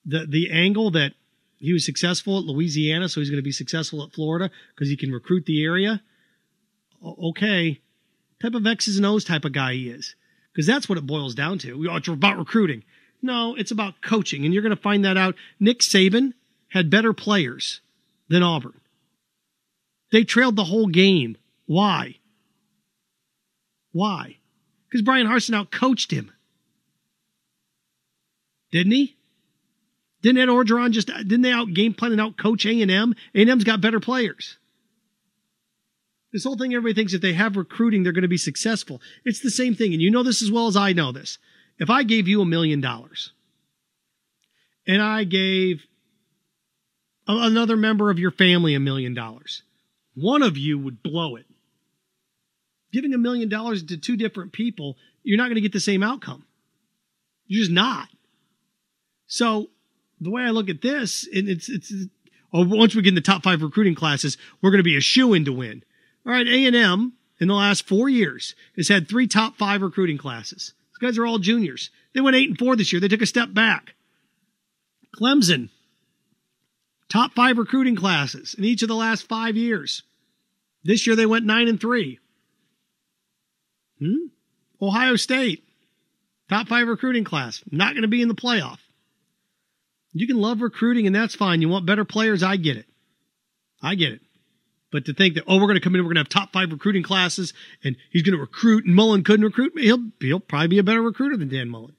the 0.04 0.26
the 0.26 0.50
angle 0.50 0.90
that 0.92 1.12
he 1.58 1.72
was 1.72 1.84
successful 1.84 2.38
at 2.38 2.44
Louisiana, 2.44 3.08
so 3.08 3.20
he's 3.20 3.30
going 3.30 3.38
to 3.38 3.42
be 3.42 3.52
successful 3.52 4.02
at 4.02 4.12
Florida 4.12 4.50
because 4.74 4.88
he 4.88 4.96
can 4.96 5.12
recruit 5.12 5.46
the 5.46 5.64
area. 5.64 6.02
Okay, 7.02 7.80
type 8.42 8.54
of 8.54 8.66
X's 8.66 8.96
and 8.96 9.06
O's 9.06 9.24
type 9.24 9.44
of 9.44 9.52
guy 9.52 9.74
he 9.74 9.88
is, 9.88 10.14
because 10.52 10.66
that's 10.66 10.88
what 10.88 10.98
it 10.98 11.06
boils 11.06 11.34
down 11.34 11.58
to. 11.58 11.88
Oh, 11.90 11.96
it's 11.96 12.08
about 12.08 12.38
recruiting. 12.38 12.84
No, 13.22 13.54
it's 13.56 13.70
about 13.70 14.00
coaching, 14.02 14.44
and 14.44 14.52
you're 14.52 14.62
going 14.62 14.76
to 14.76 14.82
find 14.82 15.04
that 15.04 15.16
out. 15.16 15.34
Nick 15.58 15.80
Saban 15.80 16.34
had 16.68 16.90
better 16.90 17.12
players 17.12 17.80
than 18.28 18.42
Auburn. 18.42 18.80
They 20.12 20.24
trailed 20.24 20.56
the 20.56 20.64
whole 20.64 20.86
game. 20.86 21.36
Why? 21.66 22.16
Why? 23.92 24.36
Because 24.88 25.02
Bryan 25.02 25.26
Harsin 25.26 25.54
out 25.54 25.70
coached 25.70 26.10
him. 26.10 26.32
Didn't 28.72 28.92
he? 28.92 29.16
Didn't 30.22 30.42
Ed 30.42 30.48
Orgeron 30.48 30.90
just 30.90 31.06
didn't 31.06 31.42
they 31.42 31.52
out 31.52 31.72
game 31.72 31.94
plan 31.94 32.12
and 32.12 32.20
out 32.20 32.36
coach 32.36 32.66
A 32.66 32.82
and 32.82 32.90
M? 32.90 33.14
A 33.34 33.42
and 33.42 33.50
M's 33.50 33.64
got 33.64 33.80
better 33.80 34.00
players. 34.00 34.58
This 36.32 36.44
whole 36.44 36.56
thing, 36.56 36.74
everybody 36.74 36.94
thinks 36.94 37.14
if 37.14 37.20
they 37.20 37.32
have 37.32 37.56
recruiting, 37.56 38.02
they're 38.02 38.12
going 38.12 38.22
to 38.22 38.28
be 38.28 38.36
successful. 38.36 39.00
It's 39.24 39.40
the 39.40 39.50
same 39.50 39.74
thing, 39.74 39.92
and 39.92 40.02
you 40.02 40.10
know 40.10 40.22
this 40.22 40.42
as 40.42 40.50
well 40.50 40.66
as 40.66 40.76
I 40.76 40.92
know 40.92 41.12
this. 41.12 41.38
If 41.78 41.90
I 41.90 42.02
gave 42.02 42.26
you 42.28 42.40
a 42.40 42.46
million 42.46 42.80
dollars, 42.80 43.32
and 44.86 45.00
I 45.00 45.24
gave 45.24 45.82
another 47.26 47.76
member 47.76 48.10
of 48.10 48.18
your 48.18 48.30
family 48.30 48.74
a 48.74 48.80
million 48.80 49.14
dollars, 49.14 49.62
one 50.14 50.42
of 50.42 50.56
you 50.56 50.78
would 50.78 51.02
blow 51.02 51.36
it. 51.36 51.46
Giving 52.92 53.14
a 53.14 53.18
million 53.18 53.48
dollars 53.48 53.84
to 53.84 53.96
two 53.96 54.16
different 54.16 54.52
people, 54.52 54.96
you're 55.22 55.38
not 55.38 55.44
going 55.44 55.56
to 55.56 55.60
get 55.60 55.72
the 55.72 55.80
same 55.80 56.02
outcome. 56.02 56.44
You're 57.46 57.62
just 57.62 57.72
not. 57.72 58.08
So 59.26 59.70
the 60.20 60.30
way 60.30 60.42
I 60.42 60.50
look 60.50 60.68
at 60.68 60.82
this, 60.82 61.28
and 61.32 61.48
it's 61.48 61.68
it's 61.68 61.92
oh, 62.52 62.64
once 62.64 62.94
we 62.94 63.02
get 63.02 63.10
in 63.10 63.14
the 63.14 63.20
top 63.20 63.42
five 63.42 63.62
recruiting 63.62 63.94
classes, 63.94 64.36
we're 64.62 64.70
going 64.70 64.78
to 64.78 64.84
be 64.84 64.96
a 64.96 65.00
shoe 65.00 65.34
in 65.34 65.44
to 65.44 65.52
win. 65.52 65.82
All 66.24 66.32
right, 66.32 66.46
A 66.46 66.66
and 66.66 66.76
M 66.76 67.12
in 67.38 67.48
the 67.48 67.54
last 67.54 67.86
four 67.86 68.08
years 68.08 68.54
has 68.76 68.88
had 68.88 69.08
three 69.08 69.26
top 69.26 69.56
five 69.56 69.82
recruiting 69.82 70.18
classes. 70.18 70.72
These 70.92 71.10
guys 71.10 71.18
are 71.18 71.26
all 71.26 71.38
juniors. 71.38 71.90
They 72.14 72.20
went 72.20 72.36
eight 72.36 72.48
and 72.48 72.58
four 72.58 72.76
this 72.76 72.92
year. 72.92 73.00
They 73.00 73.08
took 73.08 73.22
a 73.22 73.26
step 73.26 73.52
back. 73.52 73.94
Clemson, 75.14 75.70
top 77.08 77.32
five 77.32 77.58
recruiting 77.58 77.96
classes 77.96 78.54
in 78.54 78.64
each 78.64 78.82
of 78.82 78.88
the 78.88 78.94
last 78.94 79.28
five 79.28 79.56
years. 79.56 80.02
This 80.84 81.06
year 81.06 81.16
they 81.16 81.26
went 81.26 81.44
nine 81.44 81.68
and 81.68 81.80
three. 81.80 82.18
Hmm? 83.98 84.26
Ohio 84.80 85.16
State, 85.16 85.64
top 86.48 86.68
five 86.68 86.86
recruiting 86.86 87.24
class, 87.24 87.62
not 87.70 87.94
going 87.94 88.02
to 88.02 88.08
be 88.08 88.22
in 88.22 88.28
the 88.28 88.34
playoff. 88.34 88.78
You 90.18 90.26
can 90.26 90.40
love 90.40 90.62
recruiting, 90.62 91.06
and 91.06 91.14
that's 91.14 91.34
fine. 91.34 91.60
You 91.60 91.68
want 91.68 91.84
better 91.84 92.04
players, 92.04 92.42
I 92.42 92.56
get 92.56 92.78
it. 92.78 92.86
I 93.82 93.94
get 93.96 94.12
it. 94.12 94.20
But 94.90 95.04
to 95.06 95.12
think 95.12 95.34
that, 95.34 95.44
oh, 95.46 95.56
we're 95.56 95.66
going 95.66 95.74
to 95.74 95.80
come 95.80 95.94
in, 95.94 96.00
we're 96.00 96.14
going 96.14 96.14
to 96.14 96.20
have 96.20 96.28
top 96.30 96.52
five 96.52 96.72
recruiting 96.72 97.02
classes, 97.02 97.52
and 97.84 97.96
he's 98.10 98.22
going 98.22 98.34
to 98.34 98.40
recruit, 98.40 98.86
and 98.86 98.94
Mullen 98.94 99.24
couldn't 99.24 99.44
recruit, 99.44 99.78
he'll, 99.78 100.10
he'll 100.20 100.40
probably 100.40 100.68
be 100.68 100.78
a 100.78 100.82
better 100.82 101.02
recruiter 101.02 101.36
than 101.36 101.48
Dan 101.48 101.68
Mullen. 101.68 101.96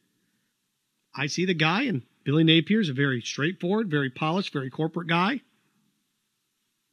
I 1.16 1.28
see 1.28 1.46
the 1.46 1.54
guy, 1.54 1.84
and 1.84 2.02
Billy 2.24 2.44
Napier 2.44 2.80
is 2.80 2.90
a 2.90 2.94
very 2.94 3.22
straightforward, 3.22 3.92
very 3.92 4.10
polished, 4.10 4.52
very 4.52 4.72
corporate 4.72 5.08
guy. 5.08 5.42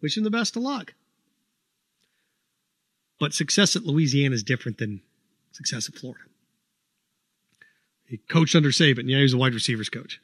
Wish 0.02 0.18
him 0.18 0.24
the 0.24 0.30
best 0.30 0.56
of 0.56 0.62
luck. 0.62 0.92
But 3.18 3.32
success 3.32 3.76
at 3.76 3.86
Louisiana 3.86 4.34
is 4.34 4.42
different 4.42 4.76
than 4.76 5.00
success 5.52 5.88
at 5.88 5.94
Florida. 5.94 6.24
He 8.06 8.18
coached 8.18 8.54
under 8.54 8.70
Saban. 8.70 9.08
Yeah, 9.08 9.16
he 9.16 9.22
was 9.22 9.32
a 9.32 9.38
wide 9.38 9.54
receivers 9.54 9.88
coach. 9.88 10.20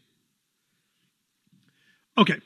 Okay. 2.19 2.39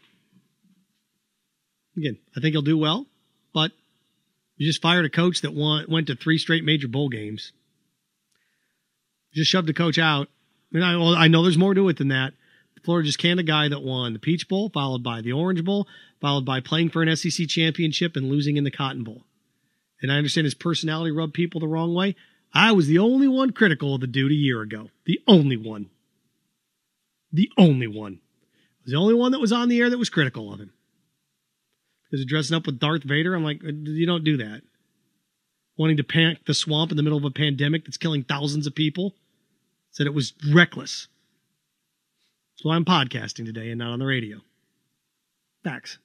Again, 1.96 2.18
I 2.36 2.40
think 2.40 2.52
he'll 2.52 2.62
do 2.62 2.78
well, 2.78 3.06
but 3.52 3.72
you 4.56 4.66
just 4.66 4.82
fired 4.82 5.04
a 5.04 5.10
coach 5.10 5.42
that 5.42 5.54
won, 5.54 5.86
went 5.88 6.08
to 6.08 6.16
three 6.16 6.38
straight 6.38 6.64
major 6.64 6.88
bowl 6.88 7.08
games. 7.08 7.52
You 9.32 9.42
just 9.42 9.50
shoved 9.50 9.68
a 9.70 9.74
coach 9.74 9.98
out. 9.98 10.28
And 10.72 10.84
I, 10.84 10.96
well, 10.96 11.14
I 11.14 11.28
know 11.28 11.42
there's 11.42 11.58
more 11.58 11.74
to 11.74 11.88
it 11.88 11.98
than 11.98 12.08
that. 12.08 12.34
Florida 12.84 13.06
just 13.06 13.18
canned 13.18 13.40
a 13.40 13.44
guy 13.44 13.68
that 13.68 13.82
won 13.82 14.12
the 14.12 14.18
Peach 14.18 14.48
Bowl, 14.48 14.68
followed 14.68 15.02
by 15.02 15.22
the 15.22 15.32
Orange 15.32 15.64
Bowl, 15.64 15.88
followed 16.20 16.44
by 16.44 16.60
playing 16.60 16.90
for 16.90 17.02
an 17.02 17.16
SEC 17.16 17.48
championship 17.48 18.14
and 18.14 18.28
losing 18.28 18.56
in 18.56 18.64
the 18.64 18.70
Cotton 18.70 19.04
Bowl. 19.04 19.24
And 20.02 20.12
I 20.12 20.16
understand 20.16 20.44
his 20.44 20.54
personality 20.54 21.10
rubbed 21.10 21.32
people 21.32 21.60
the 21.60 21.68
wrong 21.68 21.94
way. 21.94 22.14
I 22.52 22.72
was 22.72 22.86
the 22.86 22.98
only 22.98 23.26
one 23.26 23.50
critical 23.52 23.94
of 23.94 24.02
the 24.02 24.06
dude 24.06 24.32
a 24.32 24.34
year 24.34 24.60
ago. 24.60 24.90
The 25.06 25.18
only 25.26 25.56
one. 25.56 25.88
The 27.32 27.50
only 27.56 27.86
one. 27.86 28.20
Was 28.84 28.92
the 28.92 28.98
only 28.98 29.14
one 29.14 29.32
that 29.32 29.40
was 29.40 29.52
on 29.52 29.68
the 29.68 29.80
air 29.80 29.88
that 29.90 29.98
was 29.98 30.10
critical 30.10 30.52
of 30.52 30.60
him. 30.60 30.72
Because 32.04 32.22
of 32.22 32.28
dressing 32.28 32.56
up 32.56 32.66
with 32.66 32.78
Darth 32.78 33.02
Vader, 33.02 33.34
I'm 33.34 33.44
like, 33.44 33.62
you 33.62 34.06
don't 34.06 34.24
do 34.24 34.36
that. 34.36 34.62
Wanting 35.76 35.96
to 35.96 36.04
panic 36.04 36.44
the 36.46 36.54
swamp 36.54 36.90
in 36.90 36.96
the 36.96 37.02
middle 37.02 37.18
of 37.18 37.24
a 37.24 37.30
pandemic 37.30 37.84
that's 37.84 37.96
killing 37.96 38.22
thousands 38.22 38.66
of 38.66 38.74
people. 38.74 39.14
Said 39.90 40.06
it 40.06 40.14
was 40.14 40.34
reckless. 40.52 41.08
That's 42.52 42.64
why 42.64 42.76
I'm 42.76 42.84
podcasting 42.84 43.46
today 43.46 43.70
and 43.70 43.78
not 43.78 43.92
on 43.92 43.98
the 43.98 44.06
radio. 44.06 44.40
Facts. 45.64 45.98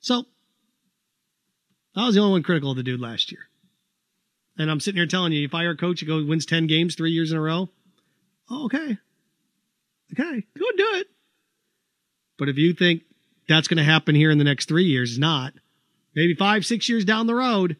So, 0.00 0.24
I 1.96 2.04
was 2.06 2.14
the 2.14 2.20
only 2.20 2.32
one 2.32 2.42
critical 2.42 2.72
of 2.72 2.76
the 2.76 2.82
dude 2.82 3.00
last 3.00 3.30
year. 3.30 3.42
And 4.58 4.70
I'm 4.70 4.80
sitting 4.80 4.98
here 4.98 5.06
telling 5.06 5.32
you, 5.32 5.40
you 5.40 5.48
fire 5.48 5.70
a 5.70 5.76
coach, 5.76 6.06
go 6.06 6.22
wins 6.24 6.46
10 6.46 6.66
games 6.66 6.94
three 6.94 7.12
years 7.12 7.30
in 7.30 7.38
a 7.38 7.40
row. 7.40 7.68
Okay. 8.50 8.98
Okay, 10.12 10.44
go 10.58 10.64
do 10.76 10.88
it. 10.94 11.06
But 12.38 12.48
if 12.48 12.56
you 12.56 12.72
think 12.72 13.02
that's 13.48 13.68
going 13.68 13.78
to 13.78 13.84
happen 13.84 14.14
here 14.14 14.30
in 14.30 14.38
the 14.38 14.44
next 14.44 14.68
three 14.68 14.84
years, 14.84 15.18
not. 15.18 15.52
Maybe 16.14 16.34
five, 16.34 16.64
six 16.64 16.88
years 16.88 17.04
down 17.04 17.26
the 17.26 17.34
road. 17.34 17.76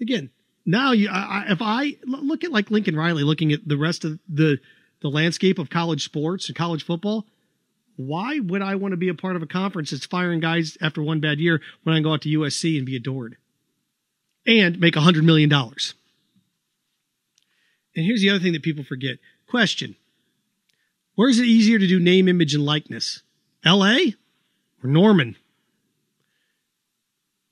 Again, 0.00 0.30
now 0.64 0.92
you, 0.92 1.08
I, 1.10 1.46
if 1.48 1.60
I 1.60 1.96
look 2.04 2.44
at 2.44 2.52
like 2.52 2.70
Lincoln 2.70 2.96
Riley, 2.96 3.22
looking 3.22 3.52
at 3.52 3.66
the 3.66 3.76
rest 3.76 4.04
of 4.04 4.18
the 4.28 4.58
the 5.02 5.08
landscape 5.10 5.58
of 5.58 5.68
college 5.68 6.02
sports 6.04 6.48
and 6.48 6.56
college 6.56 6.82
football, 6.82 7.26
why 7.96 8.38
would 8.40 8.62
I 8.62 8.76
want 8.76 8.92
to 8.92 8.96
be 8.96 9.10
a 9.10 9.14
part 9.14 9.36
of 9.36 9.42
a 9.42 9.46
conference 9.46 9.90
that's 9.90 10.06
firing 10.06 10.40
guys 10.40 10.78
after 10.80 11.02
one 11.02 11.20
bad 11.20 11.38
year 11.38 11.60
when 11.82 11.94
I 11.94 11.98
can 11.98 12.04
go 12.04 12.14
out 12.14 12.22
to 12.22 12.30
USC 12.30 12.78
and 12.78 12.86
be 12.86 12.96
adored? 12.96 13.36
and 14.46 14.78
make 14.78 14.96
a 14.96 15.00
$100 15.00 15.24
million. 15.24 15.52
And 15.52 15.74
here's 17.94 18.20
the 18.20 18.30
other 18.30 18.38
thing 18.38 18.52
that 18.52 18.62
people 18.62 18.84
forget. 18.84 19.18
Question 19.48 19.96
Where 21.14 21.28
is 21.28 21.38
it 21.38 21.46
easier 21.46 21.78
to 21.78 21.86
do 21.86 21.98
name, 21.98 22.28
image, 22.28 22.54
and 22.54 22.64
likeness? 22.64 23.22
LA 23.66 24.12
or 24.82 24.88
Norman? 24.88 25.36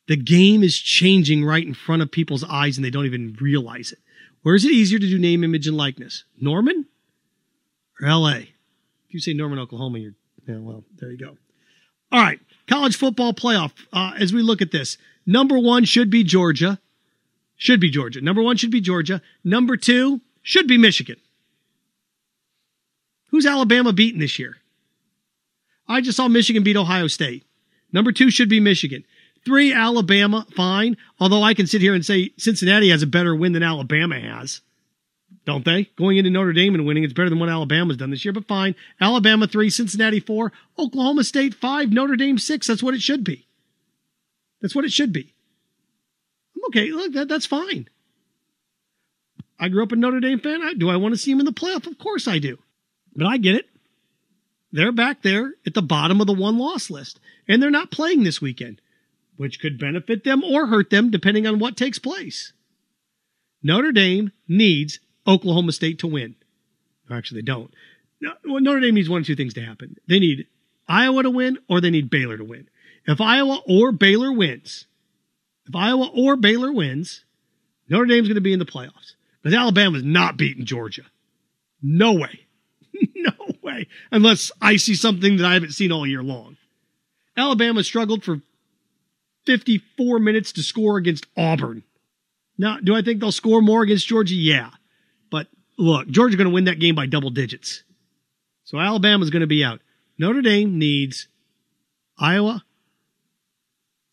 The 0.06 0.16
game 0.16 0.62
is 0.62 0.78
changing 0.78 1.44
right 1.44 1.66
in 1.66 1.74
front 1.74 2.02
of 2.02 2.10
people's 2.10 2.44
eyes 2.44 2.76
and 2.76 2.84
they 2.84 2.90
don't 2.90 3.06
even 3.06 3.36
realize 3.40 3.92
it. 3.92 3.98
Where 4.42 4.54
is 4.54 4.64
it 4.64 4.72
easier 4.72 4.98
to 4.98 5.08
do 5.08 5.18
name, 5.18 5.42
image, 5.42 5.66
and 5.66 5.76
likeness? 5.76 6.24
Norman 6.38 6.86
or 8.00 8.08
LA? 8.08 8.36
If 9.08 9.14
you 9.14 9.20
say 9.20 9.32
Norman, 9.32 9.58
Oklahoma, 9.58 9.98
you're, 9.98 10.14
yeah, 10.46 10.58
well, 10.58 10.84
there 10.96 11.10
you 11.10 11.16
go. 11.16 11.38
All 12.12 12.20
right, 12.20 12.38
college 12.68 12.96
football 12.96 13.32
playoff. 13.32 13.72
Uh, 13.92 14.12
as 14.18 14.32
we 14.32 14.42
look 14.42 14.60
at 14.60 14.70
this, 14.70 14.98
number 15.24 15.58
one 15.58 15.84
should 15.84 16.10
be 16.10 16.22
Georgia. 16.22 16.78
Should 17.56 17.80
be 17.80 17.90
Georgia. 17.90 18.20
Number 18.20 18.42
one 18.42 18.56
should 18.56 18.70
be 18.70 18.80
Georgia. 18.80 19.22
Number 19.42 19.76
two 19.76 20.20
should 20.42 20.68
be 20.68 20.76
Michigan. 20.76 21.16
Who's 23.28 23.46
Alabama 23.46 23.92
beating 23.92 24.20
this 24.20 24.38
year? 24.38 24.58
I 25.86 26.00
just 26.00 26.16
saw 26.16 26.28
Michigan 26.28 26.62
beat 26.62 26.76
Ohio 26.76 27.06
State. 27.06 27.44
Number 27.92 28.12
two 28.12 28.30
should 28.30 28.48
be 28.48 28.60
Michigan. 28.60 29.04
Three, 29.44 29.72
Alabama, 29.72 30.46
fine. 30.56 30.96
Although 31.20 31.42
I 31.42 31.54
can 31.54 31.66
sit 31.66 31.82
here 31.82 31.94
and 31.94 32.04
say 32.04 32.32
Cincinnati 32.38 32.88
has 32.90 33.02
a 33.02 33.06
better 33.06 33.34
win 33.34 33.52
than 33.52 33.62
Alabama 33.62 34.18
has. 34.18 34.62
Don't 35.44 35.64
they? 35.64 35.84
Going 35.96 36.16
into 36.16 36.30
Notre 36.30 36.54
Dame 36.54 36.74
and 36.74 36.86
winning, 36.86 37.04
it's 37.04 37.12
better 37.12 37.28
than 37.28 37.38
what 37.38 37.50
Alabama's 37.50 37.98
done 37.98 38.10
this 38.10 38.24
year, 38.24 38.32
but 38.32 38.46
fine. 38.46 38.74
Alabama 38.98 39.46
three, 39.46 39.68
Cincinnati 39.68 40.20
four, 40.20 40.52
Oklahoma 40.78 41.22
State 41.22 41.54
five, 41.54 41.92
Notre 41.92 42.16
Dame 42.16 42.38
six. 42.38 42.66
That's 42.66 42.82
what 42.82 42.94
it 42.94 43.02
should 43.02 43.24
be. 43.24 43.46
That's 44.62 44.74
what 44.74 44.86
it 44.86 44.92
should 44.92 45.12
be 45.12 45.34
I'm 46.56 46.64
okay, 46.68 46.90
look, 46.90 47.12
that, 47.12 47.28
that's 47.28 47.44
fine. 47.44 47.88
I 49.58 49.68
grew 49.68 49.82
up 49.82 49.92
a 49.92 49.96
Notre 49.96 50.20
Dame 50.20 50.40
fan. 50.40 50.62
I, 50.62 50.74
do 50.74 50.88
I 50.88 50.96
want 50.96 51.14
to 51.14 51.20
see 51.20 51.30
him 51.30 51.40
in 51.40 51.46
the 51.46 51.52
playoff? 51.52 51.86
Of 51.86 51.98
course 51.98 52.26
I 52.26 52.38
do. 52.38 52.58
But 53.14 53.26
I 53.26 53.36
get 53.36 53.56
it. 53.56 53.68
They're 54.74 54.90
back 54.90 55.22
there 55.22 55.52
at 55.64 55.74
the 55.74 55.82
bottom 55.82 56.20
of 56.20 56.26
the 56.26 56.32
one 56.32 56.58
loss 56.58 56.90
list, 56.90 57.20
and 57.46 57.62
they're 57.62 57.70
not 57.70 57.92
playing 57.92 58.24
this 58.24 58.42
weekend, 58.42 58.80
which 59.36 59.60
could 59.60 59.78
benefit 59.78 60.24
them 60.24 60.42
or 60.42 60.66
hurt 60.66 60.90
them 60.90 61.12
depending 61.12 61.46
on 61.46 61.60
what 61.60 61.76
takes 61.76 62.00
place. 62.00 62.52
Notre 63.62 63.92
Dame 63.92 64.32
needs 64.48 64.98
Oklahoma 65.28 65.70
State 65.70 66.00
to 66.00 66.08
win. 66.08 66.34
Actually, 67.08 67.42
they 67.42 67.44
don't. 67.44 67.72
Notre 68.20 68.80
Dame 68.80 68.96
needs 68.96 69.08
one 69.08 69.20
of 69.20 69.26
two 69.28 69.36
things 69.36 69.54
to 69.54 69.64
happen. 69.64 69.96
They 70.08 70.18
need 70.18 70.48
Iowa 70.88 71.22
to 71.22 71.30
win 71.30 71.58
or 71.68 71.80
they 71.80 71.90
need 71.90 72.10
Baylor 72.10 72.36
to 72.36 72.44
win. 72.44 72.68
If 73.06 73.20
Iowa 73.20 73.60
or 73.68 73.92
Baylor 73.92 74.32
wins, 74.32 74.86
if 75.68 75.76
Iowa 75.76 76.10
or 76.12 76.34
Baylor 76.34 76.72
wins, 76.72 77.24
Notre 77.88 78.06
Dame's 78.06 78.26
going 78.26 78.34
to 78.34 78.40
be 78.40 78.52
in 78.52 78.58
the 78.58 78.64
playoffs. 78.64 79.14
Because 79.40 79.56
Alabama's 79.56 80.02
not 80.02 80.36
beating 80.36 80.64
Georgia. 80.64 81.04
No 81.80 82.14
way. 82.14 82.40
no. 83.14 83.30
Unless 84.10 84.50
I 84.60 84.76
see 84.76 84.94
something 84.94 85.36
that 85.36 85.46
I 85.46 85.54
haven't 85.54 85.72
seen 85.72 85.92
all 85.92 86.06
year 86.06 86.22
long. 86.22 86.56
Alabama 87.36 87.82
struggled 87.82 88.22
for 88.24 88.40
54 89.46 90.18
minutes 90.18 90.52
to 90.52 90.62
score 90.62 90.96
against 90.96 91.26
Auburn. 91.36 91.82
Now, 92.56 92.78
do 92.82 92.94
I 92.94 93.02
think 93.02 93.20
they'll 93.20 93.32
score 93.32 93.60
more 93.60 93.82
against 93.82 94.06
Georgia? 94.06 94.34
Yeah. 94.34 94.70
But 95.30 95.48
look, 95.76 96.08
Georgia's 96.08 96.36
going 96.36 96.48
to 96.48 96.54
win 96.54 96.64
that 96.64 96.78
game 96.78 96.94
by 96.94 97.06
double 97.06 97.30
digits. 97.30 97.82
So 98.64 98.78
Alabama's 98.78 99.30
going 99.30 99.40
to 99.40 99.46
be 99.46 99.64
out. 99.64 99.80
Notre 100.18 100.42
Dame 100.42 100.78
needs 100.78 101.28
Iowa 102.18 102.64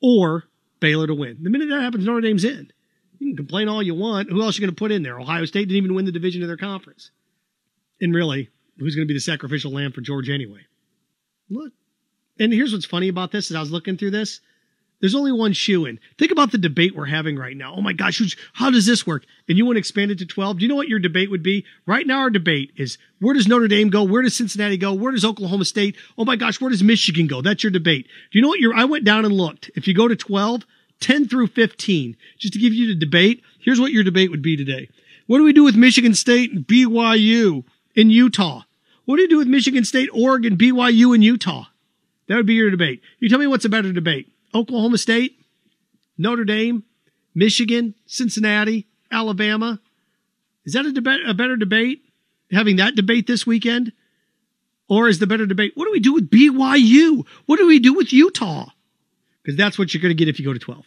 or 0.02 0.46
Baylor 0.80 1.08
to 1.08 1.14
win. 1.14 1.38
The 1.42 1.50
minute 1.50 1.70
that 1.70 1.82
happens, 1.82 2.06
Notre 2.06 2.22
Dame's 2.22 2.44
in. 2.44 2.72
You 3.20 3.28
can 3.28 3.38
complain 3.38 3.70
all 3.70 3.84
you 3.84 3.94
want. 3.94 4.32
Who 4.32 4.42
else 4.42 4.58
are 4.58 4.62
you 4.62 4.68
going 4.68 4.76
to 4.76 4.80
put 4.80 4.92
in 4.92 5.04
there? 5.04 5.20
Ohio 5.20 5.46
State 5.46 5.68
didn't 5.68 5.78
even 5.78 5.94
win 5.94 6.06
the 6.06 6.12
division 6.12 6.42
of 6.42 6.48
their 6.48 6.58
conference. 6.58 7.12
And 8.02 8.16
really, 8.16 8.50
who's 8.82 8.96
going 8.96 9.08
to 9.08 9.12
be 9.12 9.18
the 9.18 9.22
sacrificial 9.22 9.72
lamb 9.72 9.92
for 9.92 10.02
George 10.02 10.30
anyway? 10.30 10.62
Look. 11.50 11.74
And 12.40 12.54
here's 12.54 12.74
what's 12.74 12.86
funny 12.86 13.08
about 13.08 13.32
this 13.32 13.52
as 13.52 13.56
I 13.56 13.60
was 13.60 13.72
looking 13.72 13.98
through 13.98 14.12
this. 14.12 14.42
There's 15.02 15.16
only 15.16 15.32
one 15.32 15.54
shoe 15.54 15.86
in. 15.86 16.00
Think 16.20 16.32
about 16.32 16.52
the 16.52 16.60
debate 16.60 16.96
we're 16.96 17.06
having 17.06 17.36
right 17.36 17.58
now. 17.58 17.74
Oh 17.76 17.82
my 17.82 17.92
gosh, 17.92 18.38
how 18.54 18.70
does 18.70 18.86
this 18.86 19.06
work? 19.06 19.26
And 19.50 19.58
you 19.58 19.66
want 19.66 19.76
to 19.76 19.80
expand 19.80 20.12
it 20.12 20.20
to 20.20 20.28
12? 20.28 20.60
Do 20.60 20.64
you 20.64 20.70
know 20.70 20.76
what 20.76 20.88
your 20.88 21.00
debate 21.00 21.32
would 21.32 21.42
be? 21.42 21.66
Right 21.88 22.06
now, 22.06 22.20
our 22.20 22.30
debate 22.30 22.72
is 22.78 23.00
where 23.20 23.34
does 23.34 23.48
Notre 23.48 23.68
Dame 23.68 23.90
go? 23.90 24.04
Where 24.04 24.22
does 24.22 24.36
Cincinnati 24.36 24.78
go? 24.78 24.94
Where 24.94 25.12
does 25.12 25.26
Oklahoma 25.26 25.66
State? 25.66 25.96
Oh 26.20 26.26
my 26.26 26.36
gosh, 26.36 26.62
where 26.62 26.70
does 26.70 26.84
Michigan 26.84 27.26
go? 27.26 27.42
That's 27.42 27.64
your 27.64 27.72
debate. 27.72 28.06
Do 28.32 28.38
you 28.38 28.44
know 28.44 28.48
what 28.48 28.60
your, 28.60 28.76
I 28.76 28.86
went 28.86 29.04
down 29.04 29.26
and 29.26 29.34
looked. 29.34 29.72
If 29.76 29.88
you 29.88 29.96
go 29.96 30.08
to 30.08 30.16
12, 30.16 30.66
10 31.00 31.28
through 31.28 31.48
15, 31.48 32.16
just 32.38 32.54
to 32.54 32.60
give 32.60 32.74
you 32.74 32.88
the 32.88 33.00
debate, 33.00 33.42
here's 33.60 33.80
what 33.80 33.92
your 33.92 34.04
debate 34.04 34.30
would 34.30 34.44
be 34.44 34.56
today. 34.56 34.88
What 35.26 35.40
do 35.40 35.44
we 35.44 35.54
do 35.54 35.64
with 35.64 35.76
Michigan 35.76 36.14
State 36.14 36.52
and 36.52 36.66
BYU 36.66 37.64
in 37.96 38.12
Utah? 38.12 38.64
What 39.06 39.16
do 39.18 39.24
you 39.24 39.30
do 39.30 39.38
with 39.38 39.48
Michigan 39.48 39.84
State, 39.86 40.10
Oregon, 40.14 40.58
BYU, 40.58 41.14
and 41.14 41.24
Utah? 41.24 41.66
That 42.28 42.36
would 42.36 42.46
be 42.46 42.54
your 42.54 42.70
debate. 42.70 43.02
You 43.20 43.30
tell 43.30 43.40
me 43.40 43.48
what's 43.48 43.66
a 43.66 43.70
better 43.70 43.92
debate. 43.92 44.32
Oklahoma 44.54 44.98
State, 44.98 45.40
Notre 46.18 46.46
Dame, 46.46 46.84
Michigan, 47.34 47.96
Cincinnati, 48.06 48.88
Alabama. 49.12 49.80
Is 50.66 50.74
that 50.74 50.86
a, 50.86 50.92
debate, 50.92 51.22
a 51.28 51.34
better 51.34 51.56
debate? 51.56 52.04
Having 52.52 52.78
that 52.78 52.96
debate 52.96 53.28
this 53.28 53.48
weekend? 53.48 53.94
Or 54.88 55.08
is 55.08 55.20
the 55.20 55.28
better 55.28 55.46
debate, 55.46 55.72
what 55.76 55.86
do 55.86 55.92
we 55.92 56.02
do 56.02 56.14
with 56.14 56.30
BYU? 56.30 57.26
What 57.46 57.58
do 57.58 57.68
we 57.68 57.80
do 57.80 57.94
with 57.94 58.12
Utah? 58.12 58.68
Because 59.42 59.58
that's 59.58 59.80
what 59.80 59.94
you're 59.94 60.02
going 60.02 60.16
to 60.16 60.16
get 60.16 60.28
if 60.28 60.38
you 60.38 60.46
go 60.46 60.54
to 60.54 60.60
12. 60.60 60.86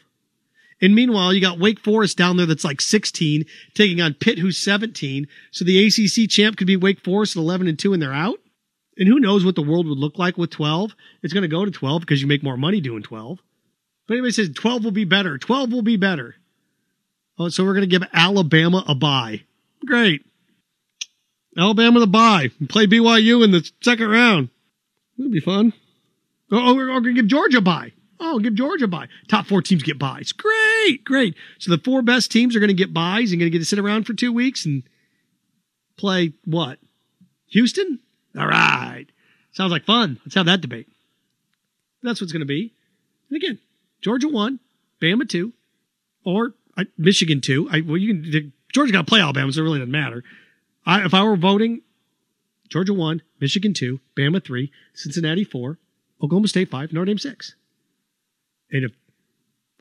And 0.80 0.94
meanwhile, 0.94 1.32
you 1.32 1.40
got 1.40 1.58
Wake 1.58 1.80
Forest 1.80 2.18
down 2.18 2.36
there 2.36 2.46
that's 2.46 2.64
like 2.64 2.80
16, 2.80 3.44
taking 3.74 4.00
on 4.00 4.14
Pitt, 4.14 4.38
who's 4.38 4.58
17. 4.58 5.28
So 5.50 5.64
the 5.64 5.86
ACC 5.86 6.28
champ 6.28 6.56
could 6.56 6.66
be 6.66 6.76
Wake 6.76 7.00
Forest 7.00 7.36
at 7.36 7.40
11 7.40 7.68
and 7.68 7.78
2, 7.78 7.92
and 7.92 8.02
they're 8.02 8.12
out. 8.12 8.38
And 8.96 9.08
who 9.08 9.18
knows 9.18 9.44
what 9.44 9.54
the 9.54 9.62
world 9.62 9.86
would 9.88 9.98
look 9.98 10.18
like 10.18 10.38
with 10.38 10.50
12? 10.50 10.94
It's 11.22 11.32
going 11.32 11.42
to 11.42 11.48
go 11.48 11.64
to 11.64 11.70
12 11.70 12.00
because 12.00 12.20
you 12.20 12.28
make 12.28 12.42
more 12.42 12.56
money 12.56 12.80
doing 12.80 13.02
12. 13.02 13.40
But 14.06 14.14
anybody 14.14 14.32
says 14.32 14.50
12 14.54 14.84
will 14.84 14.90
be 14.90 15.04
better. 15.04 15.38
12 15.38 15.72
will 15.72 15.82
be 15.82 15.96
better. 15.96 16.36
Oh, 17.38 17.48
so 17.48 17.64
we're 17.64 17.74
going 17.74 17.88
to 17.88 17.98
give 17.98 18.08
Alabama 18.12 18.84
a 18.86 18.94
bye. 18.94 19.42
Great. 19.84 20.24
Alabama 21.56 22.00
the 22.00 22.06
bye. 22.06 22.50
Play 22.68 22.86
BYU 22.86 23.44
in 23.44 23.50
the 23.50 23.68
second 23.80 24.08
round. 24.08 24.48
That'd 25.16 25.32
be 25.32 25.40
fun. 25.40 25.72
Oh, 26.50 26.70
oh 26.70 26.74
we're 26.74 26.86
going 26.86 27.04
to 27.04 27.12
give 27.14 27.26
Georgia 27.26 27.58
a 27.58 27.60
bye. 27.60 27.92
Oh, 28.26 28.38
give 28.38 28.54
Georgia 28.54 28.86
a 28.86 28.88
bye. 28.88 29.08
Top 29.28 29.46
four 29.46 29.60
teams 29.60 29.82
get 29.82 29.98
buys. 29.98 30.32
Great, 30.32 31.04
great. 31.04 31.34
So 31.58 31.70
the 31.70 31.82
four 31.82 32.00
best 32.00 32.32
teams 32.32 32.56
are 32.56 32.58
going 32.58 32.68
to 32.68 32.74
get 32.74 32.94
buys 32.94 33.30
and 33.30 33.38
going 33.38 33.52
to 33.52 33.56
get 33.56 33.58
to 33.58 33.66
sit 33.66 33.78
around 33.78 34.04
for 34.06 34.14
two 34.14 34.32
weeks 34.32 34.64
and 34.64 34.82
play 35.98 36.32
what? 36.46 36.78
Houston? 37.48 38.00
All 38.36 38.46
right. 38.46 39.04
Sounds 39.52 39.70
like 39.70 39.84
fun. 39.84 40.18
Let's 40.24 40.36
have 40.36 40.46
that 40.46 40.62
debate. 40.62 40.88
That's 42.02 42.18
what's 42.22 42.32
going 42.32 42.40
to 42.40 42.46
be. 42.46 42.72
And 43.28 43.36
again, 43.36 43.58
Georgia 44.00 44.28
one, 44.28 44.58
Bama 45.02 45.28
two, 45.28 45.52
or 46.24 46.54
uh, 46.78 46.84
Michigan 46.96 47.42
two. 47.42 47.68
I, 47.70 47.82
well, 47.82 47.98
you 47.98 48.14
can. 48.14 48.52
Georgia 48.72 48.92
got 48.92 49.00
to 49.00 49.06
play 49.06 49.20
Alabama, 49.20 49.52
so 49.52 49.60
it 49.60 49.64
really 49.64 49.80
doesn't 49.80 49.92
matter. 49.92 50.24
I, 50.86 51.04
if 51.04 51.12
I 51.12 51.22
were 51.22 51.36
voting, 51.36 51.82
Georgia 52.70 52.94
one, 52.94 53.20
Michigan 53.38 53.74
two, 53.74 54.00
Bama 54.16 54.42
three, 54.42 54.72
Cincinnati 54.94 55.44
four, 55.44 55.78
Oklahoma 56.22 56.48
State 56.48 56.70
five, 56.70 56.90
Notre 56.90 57.04
Dame 57.04 57.18
six. 57.18 57.54
And 58.70 58.84
if 58.84 58.92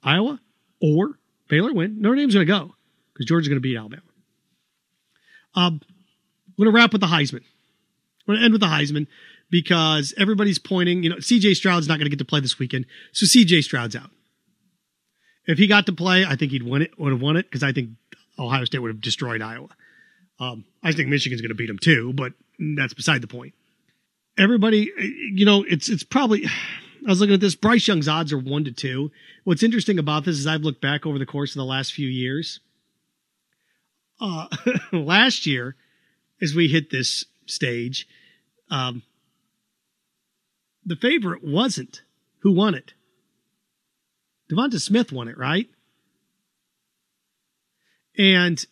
Iowa 0.03 0.39
or 0.81 1.17
Baylor 1.47 1.73
win, 1.73 2.01
Notre 2.01 2.15
Dame's 2.15 2.33
going 2.33 2.45
to 2.45 2.51
go 2.51 2.73
because 3.13 3.25
Georgia's 3.25 3.49
going 3.49 3.57
to 3.57 3.61
beat 3.61 3.77
Alabama. 3.77 4.01
Um, 5.55 5.81
I'm 6.47 6.65
going 6.65 6.71
to 6.71 6.75
wrap 6.75 6.91
with 6.91 7.01
the 7.01 7.07
Heisman. 7.07 7.43
I'm 7.43 8.27
going 8.27 8.39
to 8.39 8.45
end 8.45 8.53
with 8.53 8.61
the 8.61 8.67
Heisman 8.67 9.07
because 9.49 10.13
everybody's 10.17 10.59
pointing, 10.59 11.03
you 11.03 11.09
know, 11.09 11.17
CJ 11.17 11.55
Stroud's 11.55 11.87
not 11.87 11.99
going 11.99 12.05
to 12.05 12.09
get 12.09 12.19
to 12.19 12.25
play 12.25 12.39
this 12.39 12.57
weekend. 12.57 12.85
So 13.11 13.25
CJ 13.25 13.63
Stroud's 13.63 13.95
out. 13.95 14.09
If 15.45 15.57
he 15.57 15.67
got 15.67 15.85
to 15.87 15.93
play, 15.93 16.25
I 16.25 16.35
think 16.35 16.51
he'd 16.51 16.63
win 16.63 16.81
it, 16.81 16.97
would 16.97 17.11
have 17.11 17.21
won 17.21 17.37
it 17.37 17.45
because 17.45 17.63
I 17.63 17.73
think 17.73 17.91
Ohio 18.39 18.65
State 18.65 18.79
would 18.79 18.89
have 18.89 19.01
destroyed 19.01 19.41
Iowa. 19.41 19.67
Um, 20.39 20.65
I 20.81 20.91
think 20.93 21.09
Michigan's 21.09 21.41
going 21.41 21.49
to 21.49 21.55
beat 21.55 21.67
them 21.67 21.79
too, 21.79 22.13
but 22.13 22.33
that's 22.77 22.93
beside 22.93 23.21
the 23.21 23.27
point. 23.27 23.53
Everybody, 24.37 24.91
you 25.31 25.45
know, 25.45 25.63
it's 25.67 25.89
it's 25.89 26.03
probably. 26.03 26.45
I 27.05 27.09
was 27.09 27.19
looking 27.19 27.33
at 27.33 27.41
this. 27.41 27.55
Bryce 27.55 27.87
Young's 27.87 28.07
odds 28.07 28.31
are 28.31 28.37
one 28.37 28.63
to 28.63 28.71
two. 28.71 29.11
What's 29.43 29.63
interesting 29.63 29.99
about 29.99 30.25
this 30.25 30.37
is 30.37 30.47
I've 30.47 30.61
looked 30.61 30.81
back 30.81 31.05
over 31.05 31.19
the 31.19 31.25
course 31.25 31.51
of 31.51 31.57
the 31.57 31.65
last 31.65 31.93
few 31.93 32.07
years. 32.07 32.59
Uh, 34.21 34.47
last 34.93 35.45
year, 35.45 35.75
as 36.41 36.55
we 36.55 36.67
hit 36.67 36.91
this 36.91 37.25
stage, 37.45 38.07
um, 38.69 39.03
the 40.85 40.95
favorite 40.95 41.43
wasn't 41.43 42.01
who 42.39 42.53
won 42.53 42.75
it. 42.75 42.93
DeVonta 44.51 44.79
Smith 44.79 45.11
won 45.11 45.27
it, 45.27 45.37
right? 45.37 45.67
And 48.17 48.63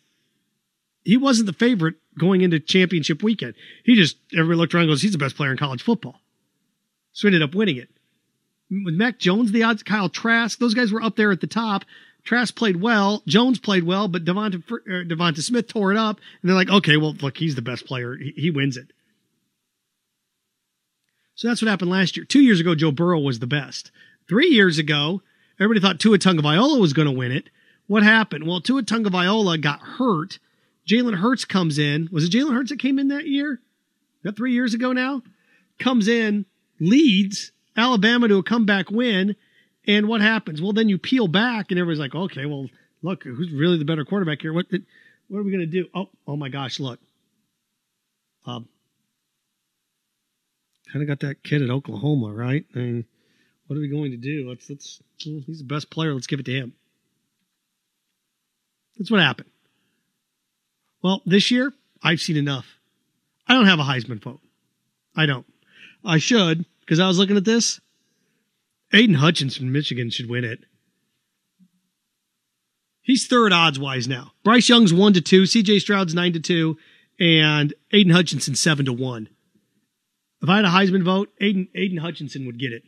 he 1.03 1.17
wasn't 1.17 1.47
the 1.47 1.53
favorite 1.53 1.95
going 2.17 2.41
into 2.41 2.59
championship 2.59 3.23
weekend. 3.23 3.55
He 3.83 3.95
just 3.95 4.17
everybody 4.33 4.57
looked 4.57 4.73
around 4.73 4.83
and 4.83 4.91
goes, 4.91 5.01
he's 5.01 5.13
the 5.13 5.17
best 5.17 5.35
player 5.35 5.51
in 5.51 5.57
college 5.57 5.81
football. 5.81 6.21
So 7.13 7.27
he 7.27 7.33
ended 7.33 7.49
up 7.49 7.55
winning 7.55 7.77
it. 7.77 7.89
With 8.71 8.95
Mac 8.95 9.19
Jones, 9.19 9.51
the 9.51 9.63
odds, 9.63 9.83
Kyle 9.83 10.07
Trask, 10.07 10.57
those 10.57 10.73
guys 10.73 10.91
were 10.91 11.03
up 11.03 11.17
there 11.17 11.31
at 11.31 11.41
the 11.41 11.47
top. 11.47 11.83
Trask 12.23 12.55
played 12.55 12.81
well, 12.81 13.21
Jones 13.27 13.59
played 13.59 13.83
well, 13.83 14.07
but 14.07 14.23
DeVonta, 14.23 14.63
uh, 14.71 15.13
DeVonta 15.13 15.41
Smith 15.41 15.67
tore 15.67 15.91
it 15.91 15.97
up, 15.97 16.19
and 16.41 16.49
they're 16.49 16.55
like, 16.55 16.69
okay, 16.69 16.95
well, 16.95 17.13
look, 17.21 17.37
he's 17.37 17.55
the 17.55 17.61
best 17.61 17.85
player. 17.85 18.15
He, 18.15 18.31
he 18.37 18.51
wins 18.51 18.77
it. 18.77 18.93
So 21.35 21.47
that's 21.47 21.61
what 21.61 21.69
happened 21.69 21.91
last 21.91 22.15
year. 22.15 22.25
Two 22.25 22.41
years 22.41 22.59
ago, 22.59 22.75
Joe 22.75 22.91
Burrow 22.91 23.19
was 23.19 23.39
the 23.39 23.47
best. 23.47 23.91
Three 24.29 24.49
years 24.49 24.77
ago, 24.77 25.21
everybody 25.59 25.81
thought 25.81 25.99
Tua 25.99 26.19
Tagovailoa 26.19 26.79
was 26.79 26.93
going 26.93 27.07
to 27.07 27.17
win 27.17 27.31
it. 27.31 27.49
What 27.87 28.03
happened? 28.03 28.47
Well, 28.47 28.61
Tua 28.61 28.83
Tagovailoa 28.83 29.59
got 29.59 29.81
hurt. 29.81 30.39
Jalen 30.87 31.15
Hurts 31.15 31.43
comes 31.45 31.77
in. 31.79 32.07
Was 32.11 32.25
it 32.25 32.31
Jalen 32.31 32.53
Hurts 32.53 32.69
that 32.69 32.79
came 32.79 32.99
in 32.99 33.07
that 33.09 33.27
year? 33.27 33.59
That 34.23 34.37
three 34.37 34.53
years 34.53 34.73
ago 34.73 34.93
now? 34.93 35.23
Comes 35.79 36.07
in, 36.07 36.45
leads 36.79 37.51
Alabama 37.75 38.27
to 38.27 38.37
a 38.37 38.43
comeback 38.43 38.91
win. 38.91 39.35
And 39.87 40.07
what 40.07 40.21
happens? 40.21 40.61
Well, 40.61 40.73
then 40.73 40.89
you 40.89 40.97
peel 40.97 41.27
back 41.27 41.71
and 41.71 41.79
everybody's 41.79 41.99
like, 41.99 42.13
okay, 42.13 42.45
well, 42.45 42.67
look, 43.01 43.23
who's 43.23 43.51
really 43.51 43.77
the 43.77 43.85
better 43.85 44.05
quarterback 44.05 44.41
here? 44.41 44.53
What, 44.53 44.67
what 45.27 45.39
are 45.39 45.43
we 45.43 45.51
going 45.51 45.61
to 45.61 45.65
do? 45.65 45.87
Oh, 45.93 46.09
oh 46.27 46.35
my 46.35 46.49
gosh, 46.49 46.79
look. 46.79 46.99
Um, 48.45 48.67
kind 50.91 51.01
of 51.01 51.07
got 51.07 51.27
that 51.27 51.43
kid 51.43 51.61
at 51.61 51.69
Oklahoma, 51.69 52.31
right? 52.33 52.65
I 52.75 52.77
mean, 52.77 53.05
what 53.67 53.77
are 53.77 53.79
we 53.79 53.87
going 53.87 54.11
to 54.11 54.17
do? 54.17 54.49
Let's 54.49 54.69
let's 54.69 55.01
he's 55.17 55.59
the 55.59 55.63
best 55.63 55.89
player. 55.89 56.13
Let's 56.13 56.27
give 56.27 56.39
it 56.39 56.45
to 56.47 56.51
him. 56.51 56.73
That's 58.97 59.09
what 59.09 59.21
happened. 59.21 59.49
Well, 61.01 61.21
this 61.25 61.51
year 61.51 61.71
I've 62.03 62.19
seen 62.19 62.37
enough. 62.37 62.65
I 63.47 63.53
don't 63.53 63.67
have 63.67 63.79
a 63.79 63.83
Heisman 63.83 64.21
vote. 64.21 64.41
I 65.15 65.25
don't. 65.25 65.45
I 66.03 66.17
should 66.17 66.65
because 66.91 66.99
I 66.99 67.07
was 67.07 67.17
looking 67.17 67.37
at 67.37 67.45
this. 67.45 67.79
Aidan 68.93 69.15
Hutchinson, 69.15 69.67
from 69.67 69.71
Michigan, 69.71 70.09
should 70.09 70.29
win 70.29 70.43
it. 70.43 70.65
He's 73.01 73.27
third 73.27 73.53
odds 73.53 73.79
wise 73.79 74.09
now. 74.09 74.33
Bryce 74.43 74.67
Young's 74.67 74.93
one 74.93 75.13
to 75.13 75.21
two, 75.21 75.43
CJ 75.43 75.79
Stroud's 75.79 76.13
nine 76.13 76.33
to 76.33 76.41
two, 76.41 76.77
and 77.17 77.73
Aidan 77.93 78.11
Hutchinson 78.11 78.55
seven 78.55 78.87
to 78.87 78.91
one. 78.91 79.29
If 80.41 80.49
I 80.49 80.57
had 80.57 80.65
a 80.65 80.67
Heisman 80.67 81.05
vote, 81.05 81.29
Aiden, 81.41 81.69
Aidan 81.73 81.99
Hutchinson 81.99 82.45
would 82.45 82.59
get 82.59 82.73
it. 82.73 82.83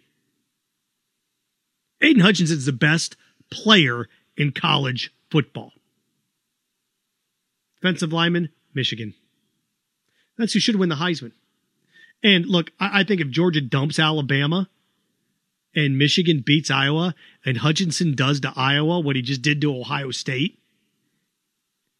Aidan 2.01 2.23
Hutchinson's 2.23 2.65
the 2.65 2.73
best 2.73 3.15
player 3.49 4.09
in 4.35 4.51
college 4.51 5.13
football. 5.31 5.71
Defensive 7.77 8.11
lineman, 8.11 8.49
Michigan. 8.73 9.13
That's 10.37 10.51
who 10.51 10.59
should 10.59 10.75
win 10.75 10.89
the 10.89 10.95
Heisman. 10.95 11.31
And 12.23 12.45
look, 12.45 12.71
I, 12.79 13.01
I 13.01 13.03
think 13.03 13.21
if 13.21 13.29
Georgia 13.29 13.61
dumps 13.61 13.99
Alabama 13.99 14.69
and 15.75 15.97
Michigan 15.97 16.43
beats 16.45 16.71
Iowa 16.71 17.13
and 17.45 17.57
Hutchinson 17.57 18.15
does 18.15 18.39
to 18.41 18.53
Iowa 18.55 18.99
what 18.99 19.15
he 19.15 19.21
just 19.21 19.41
did 19.41 19.61
to 19.61 19.75
Ohio 19.75 20.11
State, 20.11 20.59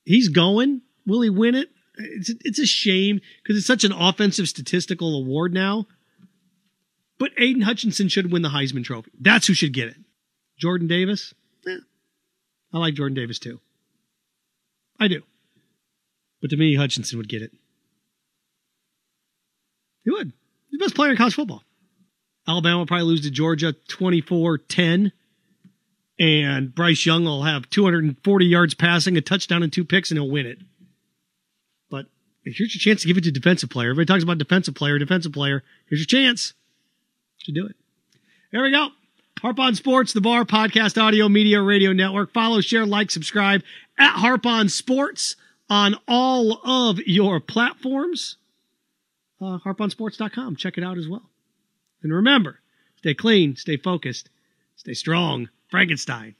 he's 0.06 0.30
going. 0.30 0.82
Will 1.06 1.22
he 1.22 1.30
win 1.30 1.56
it? 1.56 1.70
It's, 1.98 2.32
it's 2.44 2.60
a 2.60 2.66
shame 2.66 3.20
because 3.42 3.58
it's 3.58 3.68
such 3.68 3.84
an 3.84 3.92
offensive 3.92 4.48
statistical 4.48 5.16
award 5.16 5.54
now. 5.54 5.86
But 7.20 7.32
Aidan 7.38 7.62
Hutchinson 7.62 8.08
should 8.08 8.32
win 8.32 8.42
the 8.42 8.50
Heisman 8.50 8.84
Trophy. 8.84 9.12
That's 9.20 9.48
who 9.48 9.54
should 9.54 9.74
get 9.74 9.90
it. 9.90 9.98
Jordan 10.58 10.88
Davis? 10.88 11.34
Yeah. 11.66 11.78
I 12.72 12.80
like 12.80 12.96
Jordan 12.96 13.16
Davis 13.16 13.38
too. 13.38 13.60
I 15.00 15.08
do. 15.08 15.22
But 16.42 16.50
to 16.50 16.58
me, 16.58 16.76
Hutchinson 16.76 17.18
would 17.18 17.30
get 17.30 17.42
it. 17.42 17.52
He 20.04 20.12
would. 20.12 20.34
He's 20.70 20.80
the 20.80 20.86
best 20.86 20.96
player 20.96 21.12
in 21.12 21.18
college 21.18 21.36
football. 21.36 21.63
Alabama 22.48 22.80
will 22.80 22.86
probably 22.86 23.06
lose 23.06 23.22
to 23.22 23.32
Georgia 23.32 23.74
24 23.74 24.58
10. 24.58 25.12
And 26.20 26.74
Bryce 26.74 27.06
Young 27.06 27.26
will 27.26 27.44
have 27.44 27.70
240 27.70 28.46
yards 28.46 28.74
passing, 28.74 29.18
a 29.18 29.22
touchdown, 29.22 29.63
and 29.63 29.74
two 29.74 29.84
picks, 29.84 30.12
and 30.12 30.20
he'll 30.20 30.30
win 30.30 30.46
it. 30.46 30.60
But 31.89 32.06
here's 32.44 32.60
your 32.60 32.80
chance 32.80 33.02
to 33.02 33.08
give 33.08 33.18
it 33.18 33.24
to 33.24 33.32
defensive 33.32 33.70
player. 33.70 33.89
Everybody 33.89 34.06
talks 34.06 34.24
about 34.24 34.38
defensive 34.38 34.76
player, 34.76 35.00
defensive 35.00 35.34
player. 35.34 35.63
Here's 35.88 36.02
your 36.02 36.06
chance 36.06 36.54
to 37.46 37.52
do 37.52 37.66
it. 37.66 37.76
There 38.52 38.62
we 38.62 38.72
go. 38.72 38.89
Harp 39.42 39.60
on 39.60 39.76
Sports, 39.76 40.13
the 40.13 40.22
Bar 40.22 40.46
Podcast 40.46 41.02
Audio 41.02 41.28
Media 41.28 41.62
Radio 41.62 41.92
Network. 41.92 42.32
Follow, 42.32 42.62
share, 42.62 42.86
like, 42.86 43.10
subscribe 43.10 43.63
at 43.98 44.12
Harp 44.12 44.46
on 44.46 44.70
Sports 44.70 45.36
on 45.70 45.96
all 46.08 46.62
of 46.63 47.00
your 47.00 47.39
platforms. 47.39 48.38
Uh, 49.41 49.58
harponsports.com. 49.60 50.56
Check 50.56 50.78
it 50.78 50.84
out 50.84 50.98
as 50.98 51.08
well. 51.08 51.30
And 52.02 52.13
remember, 52.13 52.60
stay 52.98 53.13
clean, 53.13 53.56
stay 53.56 53.78
focused, 53.78 54.30
stay 54.76 54.93
strong. 54.93 55.50
Frankenstein. 55.69 56.36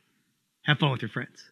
Have 0.65 0.77
fun 0.77 0.91
with 0.91 1.01
your 1.01 1.10
friends. 1.10 1.49